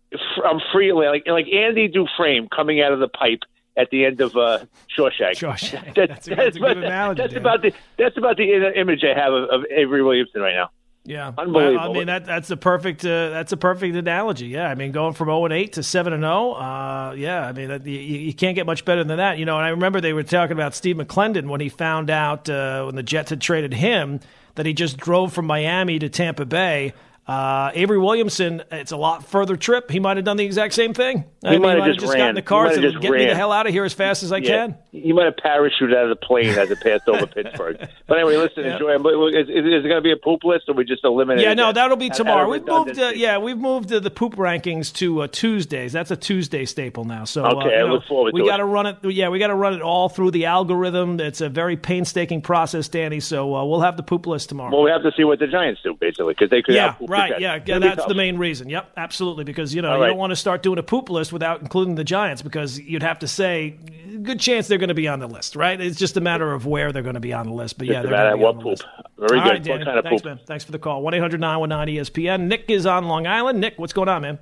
[0.45, 0.93] I'm free.
[0.93, 3.41] Like like Andy Dufresne coming out of the pipe
[3.77, 4.65] at the end of uh,
[4.97, 5.35] Shawshank.
[5.35, 5.95] Shawshank.
[5.95, 7.21] That, that's, a, that's, that's, a good analogy.
[7.21, 10.69] That's about the that's about the image I have of, of Avery Williamson right now.
[11.03, 11.77] Yeah, unbelievable.
[11.77, 14.47] Well, I mean that that's a perfect uh, that's a perfect analogy.
[14.47, 16.51] Yeah, I mean going from zero and eight to seven and zero.
[16.53, 19.39] Uh, yeah, I mean that, you, you, can't get much better than that.
[19.39, 22.47] You know, and I remember they were talking about Steve McLendon when he found out
[22.49, 24.19] uh, when the Jets had traded him
[24.55, 26.93] that he just drove from Miami to Tampa Bay
[27.31, 29.89] uh, Avery Williamson, it's a lot further trip.
[29.89, 31.23] He might have done the exact same thing.
[31.41, 33.21] He I mean, might have just, just got in the car and get ran.
[33.21, 34.67] me the hell out of here as fast as I yeah.
[34.67, 34.75] can.
[34.91, 37.77] He might have parachuted out of the plane as it passed over Pittsburgh.
[38.05, 38.73] But anyway, listen, yeah.
[38.73, 38.95] enjoy.
[39.29, 41.45] Is, is, is it going to be a poop list, or we just eliminate?
[41.45, 41.75] Yeah, no, that?
[41.75, 42.49] that'll be tomorrow.
[42.49, 42.99] We've moved.
[42.99, 45.93] Uh, yeah, we've moved uh, the poop rankings to uh, Tuesdays.
[45.93, 47.23] That's a Tuesday staple now.
[47.23, 48.33] So uh, okay, I know, look forward.
[48.33, 48.97] We got to run it.
[49.03, 51.19] Yeah, we got to run it all through the algorithm.
[51.19, 53.21] It's a very painstaking process, Danny.
[53.21, 54.71] So uh, we'll have the poop list tomorrow.
[54.71, 56.75] Well, we have to see what the Giants do, basically, because they could.
[56.75, 57.20] Yeah, right.
[57.29, 58.69] Yeah, yeah that's the main reason.
[58.69, 59.43] Yep, absolutely.
[59.43, 60.07] Because you know All you right.
[60.09, 63.19] don't want to start doing a poop list without including the Giants because you'd have
[63.19, 63.77] to say
[64.21, 65.79] good chance they're going to be on the list, right?
[65.79, 67.77] It's just a matter of where they're going to be on the list.
[67.77, 68.71] But yeah, they're going to be what on the poop.
[68.71, 68.85] list.
[69.17, 69.51] Very All good.
[69.51, 69.77] Right, Danny.
[69.79, 70.25] What kind of Thanks, poop?
[70.25, 70.39] man.
[70.45, 71.01] Thanks for the call.
[71.01, 72.47] One 800 ESPN.
[72.47, 73.59] Nick is on Long Island.
[73.59, 74.39] Nick, what's going on, man?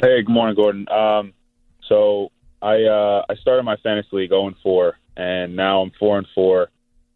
[0.00, 0.88] Hey, good morning, Gordon.
[0.88, 1.32] Um,
[1.88, 6.26] so I uh, I started my fantasy league 0 4, and now I'm 4 and
[6.34, 6.70] 4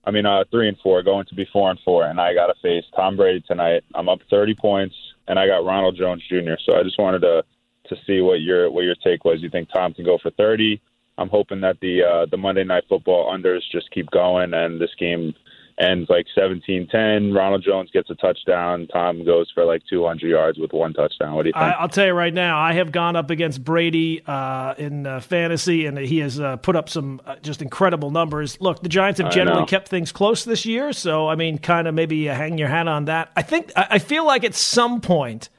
[0.06, 2.46] I mean, uh, three and four, going to be four and four, and I got
[2.46, 3.82] to face Tom Brady tonight.
[3.94, 4.94] I'm up 30 points,
[5.26, 6.54] and I got Ronald Jones Jr.
[6.64, 7.44] So I just wanted to
[7.88, 9.42] to see what your what your take was.
[9.42, 10.80] You think Tom can go for 30?
[11.18, 14.94] I'm hoping that the uh, the Monday Night Football unders just keep going, and this
[14.98, 15.34] game
[15.78, 17.34] ends like 17-10.
[17.34, 18.86] Ronald Jones gets a touchdown.
[18.92, 21.34] Tom goes for like 200 yards with one touchdown.
[21.34, 21.62] What do you think?
[21.62, 25.20] I, will tell you right now, I have gone up against Brady uh, in uh,
[25.20, 28.58] fantasy, and he has uh, put up some uh, just incredible numbers.
[28.60, 31.94] Look, the Giants have generally kept things close this year, so I mean, kind of
[31.94, 33.30] maybe hang your hat on that.
[33.36, 35.50] I think I, I feel like at some point.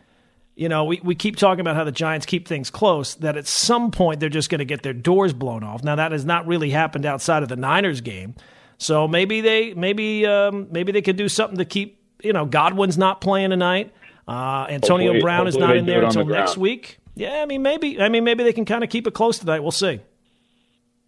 [0.60, 3.45] You know, we, we keep talking about how the Giants keep things close, that at
[3.45, 5.84] some point they're just going to get their doors blown off.
[5.84, 8.34] Now, that has not really happened outside of the Niners game.
[8.78, 12.98] So maybe they maybe um, maybe they could do something to keep you know Godwin's
[12.98, 13.94] not playing tonight.
[14.28, 17.00] Uh, Antonio hopefully, Brown hopefully is not in there until the next week.
[17.16, 19.62] Yeah, I mean maybe I mean maybe they can kind of keep it close tonight.
[19.62, 20.00] We'll see.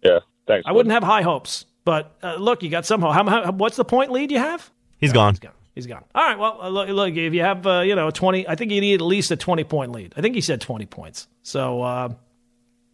[0.02, 0.64] Yeah, thanks.
[0.66, 3.12] I wouldn't have high hopes, but uh, look, you got somehow.
[3.12, 4.70] How, how, what's the point lead you have?
[4.98, 5.34] He's gone.
[5.34, 5.52] He's gone.
[5.74, 6.04] He's gone.
[6.14, 6.38] All right.
[6.38, 8.80] Well, uh, look, look, if you have uh, you know a twenty, I think you
[8.80, 10.14] need at least a twenty point lead.
[10.16, 11.28] I think he said twenty points.
[11.42, 12.08] So uh,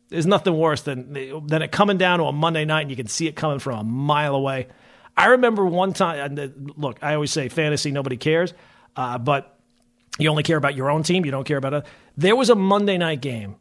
[0.09, 1.13] there's nothing worse than
[1.47, 3.79] than it coming down to a Monday night and you can see it coming from
[3.79, 4.69] a mile away.
[5.17, 6.39] I remember one time.
[6.39, 8.53] And look, I always say fantasy, nobody cares,
[8.95, 9.59] uh, but
[10.19, 11.25] you only care about your own team.
[11.25, 11.87] You don't care about it.
[12.17, 13.57] There was a Monday night game,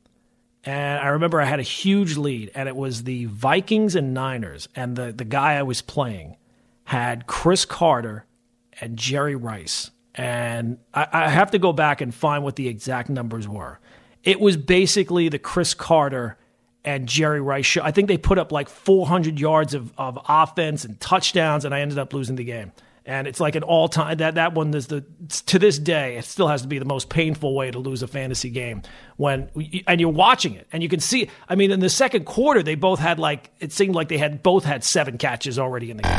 [0.64, 4.68] and I remember I had a huge lead, and it was the Vikings and Niners,
[4.76, 6.38] and the the guy I was playing
[6.86, 8.26] had Cris Carter
[8.80, 13.10] and Jerry Rice, and I, I have to go back and find what the exact
[13.10, 13.80] numbers were.
[14.26, 16.36] It was basically the Cris Carter
[16.84, 17.82] and Jerry Rice show.
[17.84, 21.82] I think they put up like 400 yards of, of offense and touchdowns, and I
[21.82, 22.72] ended up losing the game.
[23.08, 25.06] And it's like an all time that that one is the
[25.46, 28.08] to this day it still has to be the most painful way to lose a
[28.08, 28.82] fantasy game
[29.18, 29.48] when
[29.86, 31.30] and you're watching it and you can see.
[31.48, 34.42] I mean, in the second quarter they both had like it seemed like they had
[34.42, 36.12] both had seven catches already in the game.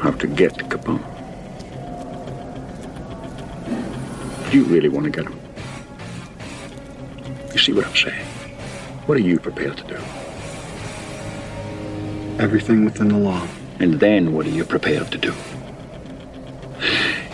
[0.00, 1.15] Have to get Capone.
[4.52, 5.38] You really want to get him?
[7.52, 8.26] You see what I'm saying?
[9.06, 9.96] What are you prepared to do?
[12.38, 13.46] Everything within the law.
[13.78, 15.34] And then what are you prepared to do?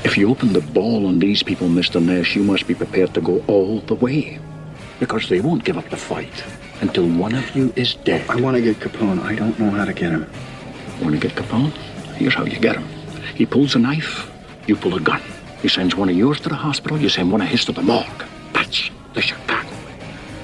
[0.04, 2.04] If you open the ball on these people, Mr.
[2.04, 4.38] Ness, you must be prepared to go all the way.
[4.98, 6.44] Because they won't give up the fight
[6.80, 8.28] until one of you is dead.
[8.28, 9.20] I want to get Capone.
[9.20, 10.30] I don't know how to get him.
[11.00, 11.72] Want to get Capone?
[12.16, 12.88] Here's how you get him.
[13.34, 14.30] He pulls a knife,
[14.66, 15.22] you pull a gun.
[15.62, 17.82] He sends one of yours to the hospital, you send one of his to the
[17.82, 18.24] morgue.
[18.52, 19.94] That's the Chicago way.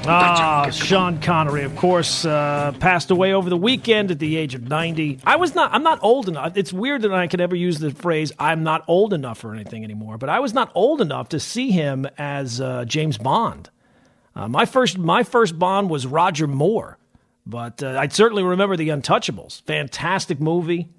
[0.07, 4.68] Ah, Sean Connery, of course, uh, passed away over the weekend at the age of
[4.68, 5.18] 90.
[5.24, 6.57] I was not, I'm not old enough.
[6.57, 9.83] It's weird that I could ever use the phrase, I'm not old enough or anything
[9.83, 13.70] anymore, but I was not old enough to see him as uh, James Bond.
[14.37, 16.96] Uh, my first, my first Bond was Roger Moore,
[17.44, 19.62] but uh, I certainly remember The Untouchables.
[19.62, 20.90] Fantastic movie.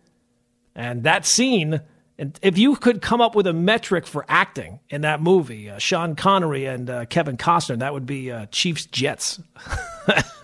[0.76, 1.82] And that scene,
[2.20, 5.78] and if you could come up with a metric for acting in that movie, uh,
[5.78, 9.40] Sean Connery and uh, Kevin Costner, that would be uh, Chiefs Jets.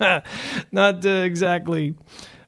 [0.72, 1.94] Not uh, exactly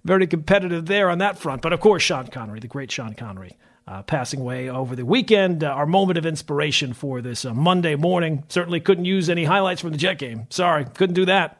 [0.02, 3.56] very competitive there on that front, but of course, Sean Connery, the great Sean Connery.
[3.86, 5.64] Uh, passing away over the weekend.
[5.64, 8.44] Uh, our moment of inspiration for this Monday morning.
[8.48, 10.46] Certainly couldn't use any highlights from the Jet game.
[10.50, 11.58] Sorry, couldn't do that.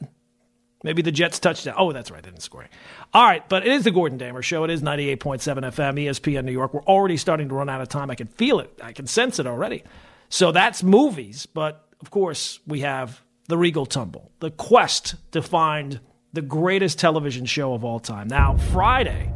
[0.85, 1.75] Maybe the Jets touchdown.
[1.79, 2.69] Oh, that's right, they didn't score.
[3.15, 4.65] All right, but it is the Gordon Damer Show.
[4.65, 6.75] It is 98.7 FM, ESPN New York.
[6.75, 8.11] We're already starting to run out of time.
[8.11, 8.79] I can feel it.
[8.83, 9.83] I can sense it already.
[10.29, 16.01] So that's movies, but of course, we have the Regal Tumble, the quest to find
[16.35, 18.29] the greatest television show of all time.
[18.29, 19.33] Now, Friday,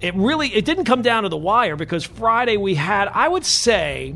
[0.00, 3.44] it really it didn't come down to the wire because Friday we had, I would
[3.44, 4.14] say,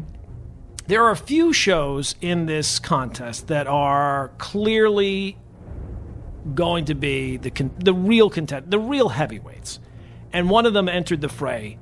[0.86, 5.36] there are a few shows in this contest that are clearly
[6.54, 9.80] going to be the con- the real content, the real heavyweights,
[10.32, 11.78] and one of them entered the fray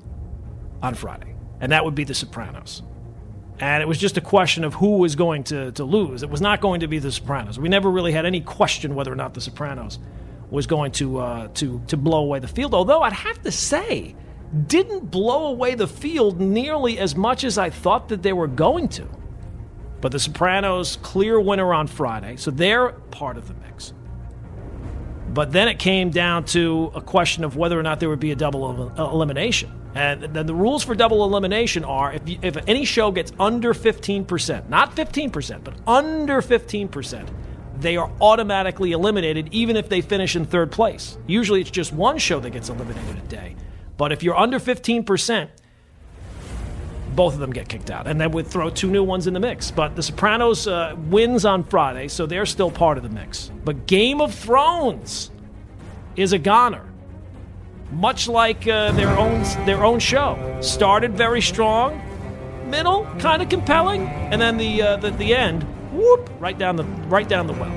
[0.83, 2.83] on Friday, and that would be The Sopranos.
[3.59, 6.22] And it was just a question of who was going to, to lose.
[6.22, 7.59] It was not going to be The Sopranos.
[7.59, 9.98] We never really had any question whether or not The Sopranos
[10.50, 12.74] was going to uh, to to blow away the field.
[12.74, 14.14] Although I'd have to say,
[14.66, 18.88] didn't blow away the field nearly as much as I thought that they were going
[18.90, 19.09] to.
[20.00, 23.92] But The Sopranos clear winner on Friday, so they're part of the mix.
[25.37, 28.33] But then it came down to a question of whether or not there would be
[28.33, 29.70] a double el- elimination.
[29.94, 33.75] And then the rules for double elimination are if, you, if any show gets under
[33.75, 37.29] 15%, not 15%, but under 15%,
[37.79, 41.18] they are automatically eliminated even if they finish in third place.
[41.27, 43.57] Usually it's just one show that gets eliminated a day.
[43.99, 45.51] But if you're under 15%,
[47.16, 48.07] both of them get kicked out.
[48.07, 49.70] And then we'd throw two new ones in the mix.
[49.70, 53.50] But The Sopranos uh, wins on Friday, so they're still part of the mix.
[53.64, 55.31] But Game of Thrones
[56.14, 56.85] is a goner.
[57.90, 62.02] Much like uh, their own their own show, started very strong,
[62.68, 66.85] middle kind of compelling, and then the, uh, the the end, whoop, right down the
[67.09, 67.72] right down the well.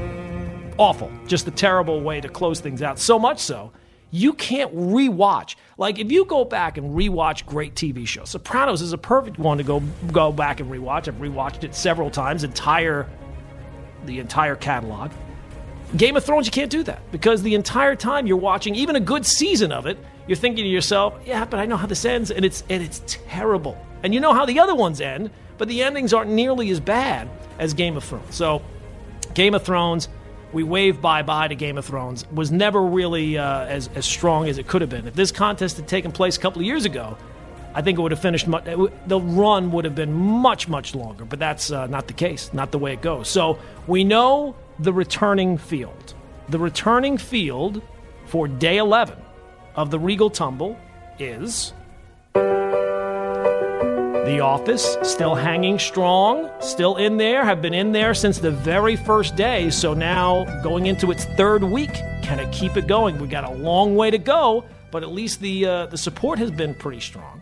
[0.79, 2.97] Awful, just a terrible way to close things out.
[2.97, 3.71] So much so
[4.11, 5.55] you can't rewatch.
[5.77, 9.57] Like if you go back and rewatch great TV shows, Sopranos is a perfect one
[9.57, 11.07] to go go back and rewatch.
[11.07, 13.07] I've rewatched it several times, entire
[14.05, 15.11] the entire catalog.
[15.97, 18.99] Game of Thrones, you can't do that because the entire time you're watching, even a
[18.99, 22.29] good season of it, you're thinking to yourself, "Yeah, but I know how this ends,
[22.29, 25.83] and it's and it's terrible." And you know how the other ones end, but the
[25.83, 28.35] endings aren't nearly as bad as Game of Thrones.
[28.35, 28.61] So,
[29.33, 30.07] Game of Thrones,
[30.51, 34.47] we wave bye bye to Game of Thrones was never really uh, as as strong
[34.47, 35.07] as it could have been.
[35.07, 37.17] If this contest had taken place a couple of years ago,
[37.73, 38.47] I think it would have finished.
[38.47, 42.51] Much, the run would have been much much longer, but that's uh, not the case.
[42.53, 43.29] Not the way it goes.
[43.29, 46.13] So we know the returning field.
[46.49, 47.81] The returning field
[48.25, 49.17] for day eleven
[49.75, 50.77] of the Regal Tumble
[51.19, 51.73] is.
[54.29, 58.95] The Office still hanging strong, still in there, have been in there since the very
[58.95, 59.71] first day.
[59.71, 63.17] So now going into its third week, can it keep it going?
[63.17, 66.51] We got a long way to go, but at least the uh, the support has
[66.51, 67.41] been pretty strong.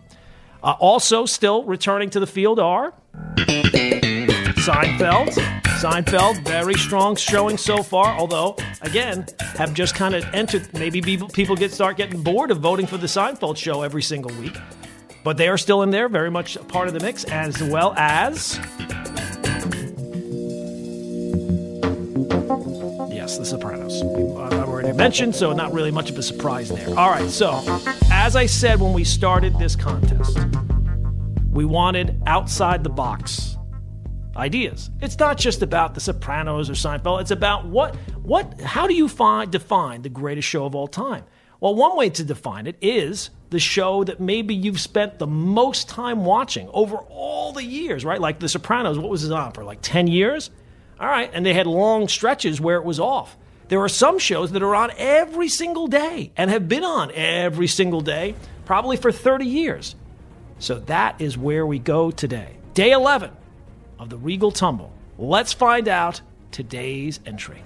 [0.63, 2.93] Uh, also, still returning to the field are
[3.35, 5.33] Seinfeld.
[5.81, 8.17] Seinfeld, very strong showing so far.
[8.17, 9.25] Although, again,
[9.57, 10.73] have just kind of entered.
[10.73, 14.55] Maybe people get start getting bored of voting for the Seinfeld show every single week.
[15.27, 18.55] But they are still in there, very much part of the mix, as well as.
[23.11, 24.01] Yes, The Sopranos.
[24.03, 26.87] I've already mentioned, so not really much of a surprise there.
[26.97, 27.61] All right, so
[28.09, 30.39] as I said when we started this contest,
[31.51, 33.57] we wanted outside the box
[34.37, 34.91] ideas.
[35.01, 37.19] It's not just about The Sopranos or Seinfeld.
[37.19, 41.25] It's about what, what, how do you find define the greatest show of all time?
[41.59, 45.89] Well, one way to define it is the show that maybe you've spent the most
[45.89, 48.19] time watching over all the years, right?
[48.21, 49.63] Like The Sopranos, what was it on for?
[49.63, 50.51] Like 10 years?
[50.99, 53.37] All right, and they had long stretches where it was off.
[53.69, 57.67] There are some shows that are on every single day and have been on every
[57.67, 58.35] single day,
[58.65, 59.95] probably for 30 years.
[60.59, 62.57] So that is where we go today.
[62.73, 63.31] Day 11
[63.99, 64.91] of the Regal Tumble.
[65.17, 67.63] Let's find out today's entry.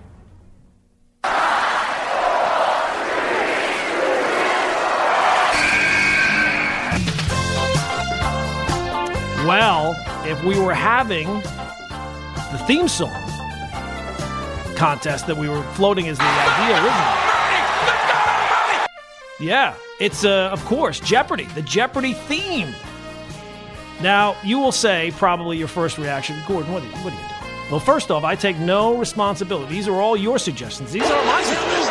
[9.46, 11.28] Well, if we were having
[12.52, 13.12] the theme song
[14.76, 17.32] contest that we were floating as the idea originally.
[19.40, 22.74] Yeah, it's, uh, of course, Jeopardy, the Jeopardy theme.
[24.02, 27.28] Now, you will say, probably your first reaction, Gordon, what are you, what are you
[27.28, 27.72] doing?
[27.72, 29.74] Well, first off, I take no responsibility.
[29.74, 30.92] These are all your suggestions.
[30.92, 31.90] These are my suggestions.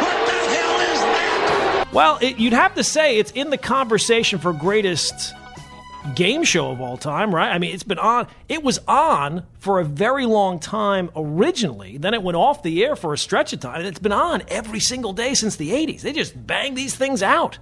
[0.00, 1.88] What the hell is that?
[1.92, 5.34] Well, it, you'd have to say it's in the conversation for greatest
[6.14, 7.50] game show of all time, right?
[7.50, 11.96] I mean, it's been on, it was on for a very long time originally.
[11.96, 13.78] Then it went off the air for a stretch of time.
[13.78, 16.02] And it's been on every single day since the 80s.
[16.02, 17.58] They just bang these things out.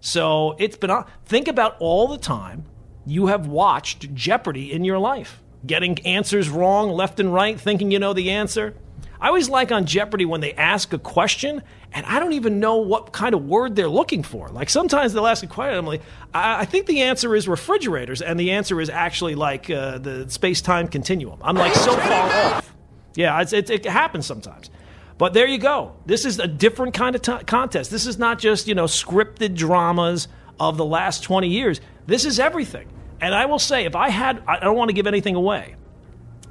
[0.00, 1.06] So it's been on.
[1.24, 2.64] Think about all the time
[3.06, 7.98] you have watched Jeopardy in your life, getting answers wrong left and right, thinking you
[7.98, 8.76] know the answer.
[9.20, 11.62] I always like on Jeopardy when they ask a question
[11.94, 14.48] and I don't even know what kind of word they're looking for.
[14.48, 18.22] Like sometimes they'll ask a question, I'm like, I, I think the answer is refrigerators,
[18.22, 21.38] and the answer is actually like uh, the space time continuum.
[21.42, 22.74] I'm like so far off.
[23.14, 24.70] Yeah, it's, it, it happens sometimes.
[25.18, 25.92] But there you go.
[26.06, 27.90] This is a different kind of t- contest.
[27.90, 30.28] This is not just, you know, scripted dramas
[30.58, 31.80] of the last 20 years.
[32.06, 32.88] This is everything.
[33.20, 35.76] And I will say, if I had, I don't want to give anything away,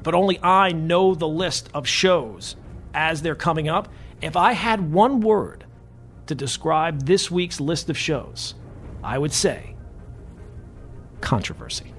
[0.03, 2.55] but only I know the list of shows
[2.93, 3.89] as they're coming up.
[4.21, 5.65] If I had one word
[6.27, 8.55] to describe this week's list of shows,
[9.03, 9.75] I would say
[11.21, 11.93] controversy.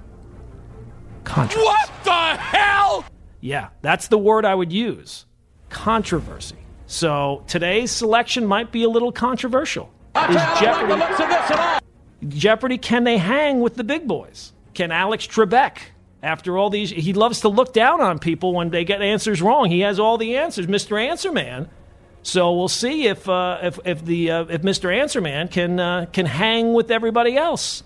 [1.25, 1.65] Controversy.
[1.65, 3.05] What the hell?
[3.41, 5.27] Yeah, that's the word I would use.
[5.69, 6.57] Controversy.
[6.87, 9.91] So today's selection might be a little controversial.
[10.15, 11.87] Is Jeopardy,
[12.29, 14.53] Jeopardy, can they hang with the big boys?
[14.75, 15.79] Can Alex Trebek
[16.23, 19.71] after all these, he loves to look down on people when they get answers wrong.
[19.71, 21.01] He has all the answers, Mr.
[21.03, 21.69] Answer Man.
[22.23, 24.95] So we'll see if uh, if if the uh, if Mr.
[24.95, 27.83] Answer Man can uh, can hang with everybody else.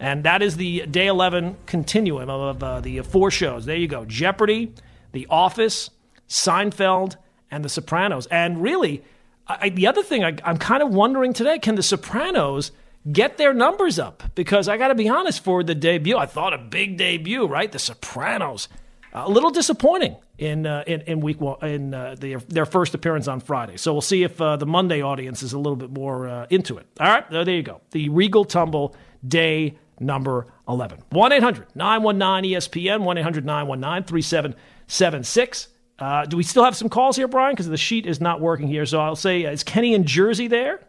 [0.00, 3.66] And that is the day eleven continuum of uh, the four shows.
[3.66, 4.72] There you go: Jeopardy,
[5.12, 5.90] The Office,
[6.28, 7.16] Seinfeld,
[7.50, 8.26] and The Sopranos.
[8.26, 9.02] And really,
[9.48, 12.70] I, the other thing I, I'm kind of wondering today: Can The Sopranos?
[13.12, 16.16] get their numbers up because I got to be honest for the debut.
[16.16, 17.70] I thought a big debut, right?
[17.70, 18.68] The Sopranos.
[19.14, 23.28] A little disappointing in uh, in, in week one in uh, the, their first appearance
[23.28, 23.76] on Friday.
[23.76, 26.78] So we'll see if uh, the Monday audience is a little bit more uh, into
[26.78, 26.86] it.
[26.98, 27.80] All right, there you go.
[27.92, 28.96] The Regal Tumble
[29.26, 31.02] day number 11.
[31.10, 35.68] 1 800 919 ESPN, 1 800 919 3776.
[35.96, 37.52] Uh, do we still have some calls here, Brian?
[37.52, 38.84] Because the sheet is not working here.
[38.84, 40.80] So I'll say, uh, is Kenny in Jersey there?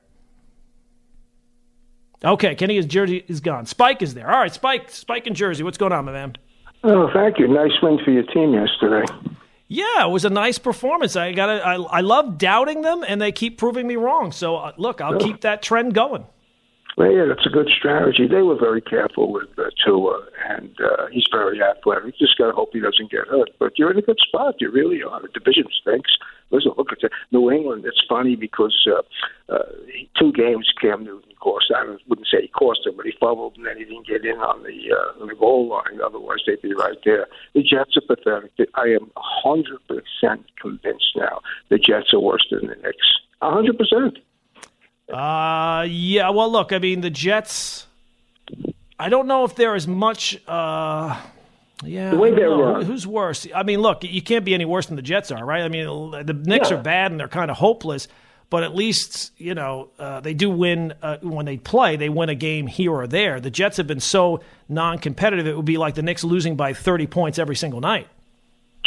[2.23, 3.67] Okay, Kenny is Jersey is gone.
[3.67, 4.31] Spike is there.
[4.31, 5.63] All right, Spike, Spike in Jersey.
[5.63, 6.35] What's going on, my man?
[6.87, 7.47] Oh, thank you.
[7.47, 9.11] Nice win for your team yesterday.
[9.67, 11.15] Yeah, it was a nice performance.
[11.15, 14.31] I got I, I love doubting them, and they keep proving me wrong.
[14.31, 16.27] So uh, look, I'll keep that trend going.
[16.97, 18.25] Well, yeah, that's a good strategy.
[18.25, 22.17] They were very careful with uh, Tua, and uh, he's very athletic.
[22.17, 23.49] Just got to hope he doesn't get hurt.
[23.59, 24.55] But you're in a good spot.
[24.59, 25.21] You really are.
[25.21, 26.11] The division stinks.
[26.51, 27.83] Listen, look at the New England.
[27.85, 29.63] It's funny because uh, uh,
[30.17, 31.65] two games Cam Newton cost.
[31.75, 34.37] I wouldn't say he cost him, but he fumbled and then he didn't get in
[34.37, 35.99] on the uh, on the goal line.
[36.05, 37.27] Otherwise, they'd be right there.
[37.55, 38.51] The Jets are pathetic.
[38.75, 43.07] I am hundred percent convinced now the Jets are worse than the Knicks.
[43.41, 44.19] hundred percent.
[45.11, 46.29] Uh, yeah.
[46.29, 47.87] Well, look, I mean, the Jets.
[48.97, 50.39] I don't know if they're much.
[50.47, 51.19] Uh,
[51.83, 52.43] yeah, the way they.
[52.85, 53.47] Who's worse?
[53.53, 55.63] I mean, look, you can't be any worse than the Jets are, right?
[55.63, 56.77] I mean, the Knicks yeah.
[56.77, 58.07] are bad and they're kind of hopeless,
[58.49, 61.97] but at least you know uh, they do win uh, when they play.
[61.97, 63.39] They win a game here or there.
[63.39, 67.07] The Jets have been so non-competitive; it would be like the Knicks losing by thirty
[67.07, 68.07] points every single night.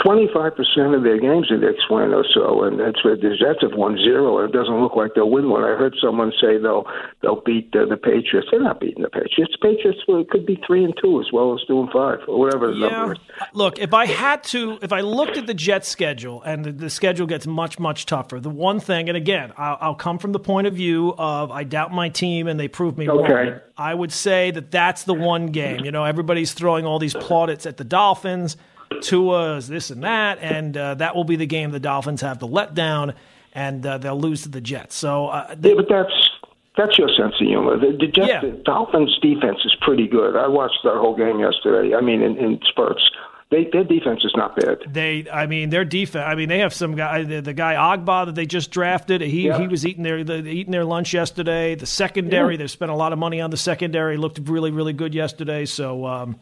[0.05, 3.74] 25% of their games the Knicks win or so, and that's where the Jets have
[3.74, 5.64] won zero, and it doesn't look like they'll win one.
[5.64, 6.86] I heard someone say they'll
[7.20, 8.49] they'll beat uh, the Patriots.
[8.51, 9.53] They're not beating the Patriots.
[9.61, 12.68] The Patriots well, could be three and two as well as doing five or whatever
[12.68, 12.88] the yeah.
[12.88, 13.18] number is.
[13.55, 16.90] Look, if I had to, if I looked at the Jets schedule, and the, the
[16.90, 20.38] schedule gets much much tougher, the one thing, and again, I'll, I'll, come from the
[20.38, 23.32] point of view of I doubt my team, and they prove me okay.
[23.32, 23.61] wrong.
[23.76, 25.84] I would say that that's the one game.
[25.84, 28.57] You know, everybody's throwing all these plaudits at the Dolphins.
[29.03, 32.49] Tua's this and that, and uh, that will be the game the Dolphins have the
[32.49, 33.14] letdown.
[33.53, 34.95] and uh, they'll lose to the Jets.
[34.95, 36.30] So, uh, yeah, but that's
[36.76, 37.76] that's your sense of humor.
[37.76, 38.41] The, the, Jets, yeah.
[38.41, 40.36] the Dolphins' defense is pretty good.
[40.36, 41.95] I watched their whole game yesterday.
[41.95, 43.03] I mean, in, in spurts.
[43.51, 44.78] They, their defense is not bad.
[44.86, 46.24] They, I mean, their defense.
[46.26, 49.22] I mean, they have some guy, the, the guy Ogbah that they just drafted.
[49.22, 49.59] He yeah.
[49.59, 51.74] he was eating their the, eating their lunch yesterday.
[51.74, 52.59] The secondary, yeah.
[52.59, 54.18] they've spent a lot of money on the secondary.
[54.18, 55.64] Looked really really good yesterday.
[55.64, 56.07] So.
[56.07, 56.39] Um,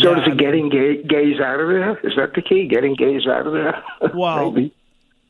[0.00, 1.98] so yeah, is it getting gay, Gase out of there?
[2.06, 2.68] Is that the key?
[2.68, 3.82] Getting Gase out of there?
[4.14, 4.56] Well,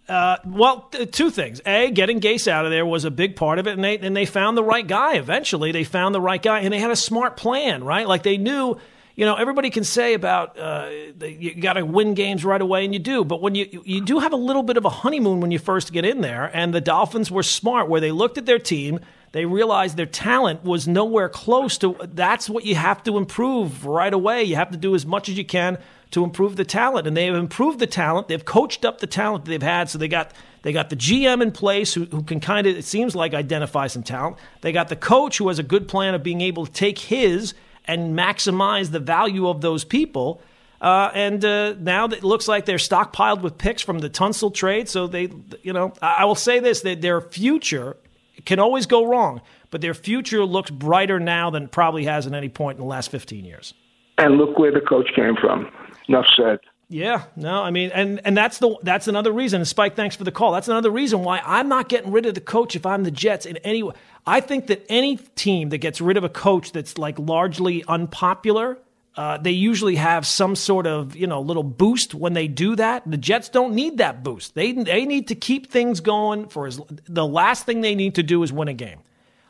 [0.08, 1.60] uh, well, two things.
[1.66, 4.16] A, getting Gase out of there was a big part of it, and they and
[4.16, 5.16] they found the right guy.
[5.16, 8.08] Eventually, they found the right guy, and they had a smart plan, right?
[8.08, 8.78] Like they knew
[9.18, 10.90] you know, everybody can say about uh,
[11.20, 13.24] you got to win games right away, and you do.
[13.24, 15.92] But when you you do have a little bit of a honeymoon when you first
[15.92, 19.00] get in there, and the Dolphins were smart, where they looked at their team,
[19.32, 21.96] they realized their talent was nowhere close to.
[22.02, 24.44] That's what you have to improve right away.
[24.44, 25.78] You have to do as much as you can
[26.12, 28.28] to improve the talent, and they have improved the talent.
[28.28, 31.52] They've coached up the talent they've had, so they got they got the GM in
[31.52, 34.36] place who, who can kind of it seems like identify some talent.
[34.62, 37.54] They got the coach who has a good plan of being able to take his
[37.84, 40.40] and maximize the value of those people.
[40.80, 44.88] Uh, and uh, now it looks like they're stockpiled with picks from the Tunsil trade.
[44.88, 45.30] So they,
[45.62, 47.96] you know, I will say this: that their future
[48.44, 52.32] can always go wrong, but their future looks brighter now than it probably has at
[52.32, 53.74] any point in the last 15 years.
[54.16, 55.70] And look where the coach came from.
[56.08, 56.58] Enough said.
[56.90, 59.60] Yeah, no, I mean, and and that's the that's another reason.
[59.60, 60.52] And Spike, thanks for the call.
[60.52, 63.44] That's another reason why I'm not getting rid of the coach if I'm the Jets
[63.44, 63.94] in any way.
[64.26, 68.78] I think that any team that gets rid of a coach that's like largely unpopular,
[69.18, 73.02] uh, they usually have some sort of you know little boost when they do that.
[73.04, 74.54] The Jets don't need that boost.
[74.54, 78.22] They they need to keep things going for as the last thing they need to
[78.22, 79.00] do is win a game.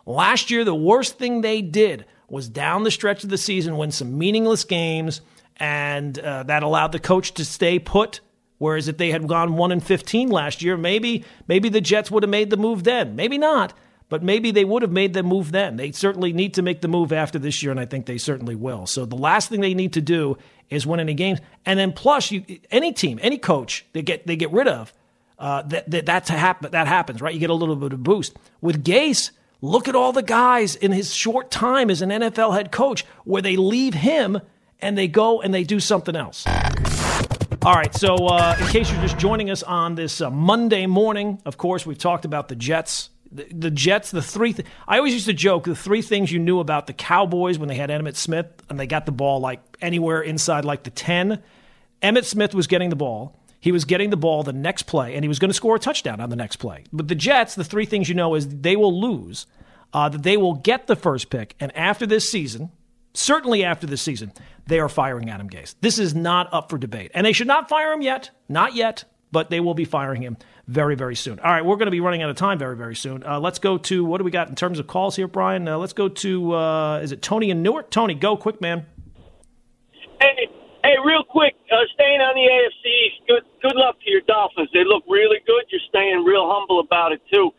[0.07, 3.91] Last year, the worst thing they did was down the stretch of the season win
[3.91, 5.21] some meaningless games,
[5.59, 8.21] and uh, that allowed the coach to stay put.
[8.57, 12.23] Whereas if they had gone one and fifteen last year, maybe maybe the Jets would
[12.23, 13.17] have made the move then.
[13.17, 13.75] Maybe not
[14.09, 15.77] but maybe they would have made the move then.
[15.77, 18.55] They certainly need to make the move after this year, and I think they certainly
[18.55, 18.87] will.
[18.87, 20.39] So the last thing they need to do
[20.71, 24.37] is win any games, and then plus, you, any team, any coach they get they
[24.37, 24.93] get rid of,
[25.39, 27.33] uh, that, that that's happen, that happens, right?
[27.33, 29.31] You get a little bit of boost with Gase.
[29.61, 33.43] Look at all the guys in his short time as an NFL head coach where
[33.43, 34.41] they leave him
[34.79, 36.47] and they go and they do something else.
[37.63, 41.43] All right, so uh, in case you're just joining us on this uh, Monday morning,
[41.45, 44.53] of course, we've talked about the Jets the, the Jets, the three.
[44.53, 47.69] Th- I always used to joke the three things you knew about the Cowboys when
[47.69, 51.43] they had Emmitt Smith and they got the ball like anywhere inside like the ten.
[52.03, 53.37] Emmitt Smith was getting the ball.
[53.61, 55.81] He was getting the ball the next play, and he was going to score a
[55.81, 56.85] touchdown on the next play.
[56.93, 59.47] But the Jets, the three things you know is they will lose,
[59.93, 62.71] uh, that they will get the first pick, and after this season,
[63.15, 64.33] certainly after this season,
[64.69, 65.75] they are firing Adam Gase.
[65.81, 69.05] This is not up for debate, and they should not fire him yet, not yet,
[69.33, 71.41] but they will be firing him very, very soon.
[71.41, 73.25] All right, we're going to be running out of time very, very soon.
[73.25, 75.67] Uh, let's go to what do we got in terms of calls here, Brian?
[75.69, 77.91] Uh, let's go to uh, is it Tony in Newark?
[77.91, 78.87] Tony, go quick, man.
[80.21, 80.49] Hey,
[80.83, 82.89] hey, real quick, uh, staying on the AFC
[83.29, 84.71] Good, good luck to your Dolphins.
[84.73, 85.69] They look really good.
[85.69, 87.53] You're staying real humble about it too.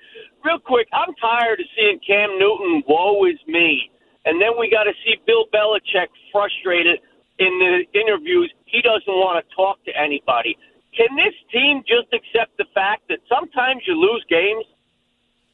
[0.43, 2.81] Real quick, I'm tired of seeing Cam Newton.
[2.89, 3.91] Woe is me.
[4.25, 6.99] And then we got to see Bill Belichick frustrated
[7.37, 8.51] in the interviews.
[8.65, 10.57] He doesn't want to talk to anybody.
[10.99, 14.65] Can this team just accept the fact that sometimes you lose games?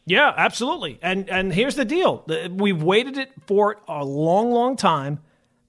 [0.08, 0.98] Yeah, absolutely.
[1.04, 5.20] And and here's the deal: we've waited it for a long, long time.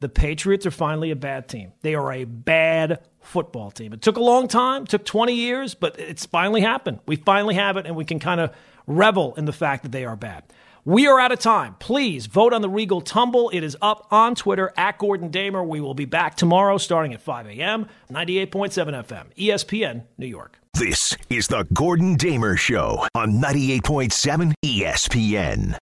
[0.01, 1.73] The Patriots are finally a bad team.
[1.83, 3.93] They are a bad football team.
[3.93, 7.01] It took a long time, took 20 years, but it's finally happened.
[7.07, 8.55] We finally have it, and we can kind of
[8.87, 10.45] revel in the fact that they are bad.
[10.87, 11.75] We are out of time.
[11.81, 13.51] Please vote on the Regal Tumble.
[13.51, 15.65] It is up on Twitter at Gordon Damer.
[15.65, 20.61] We will be back tomorrow starting at 5 a.m., 98.7 FM, ESPN, New York.
[20.75, 25.75] This is the Gordon Damer Show on 98.7 ESPN.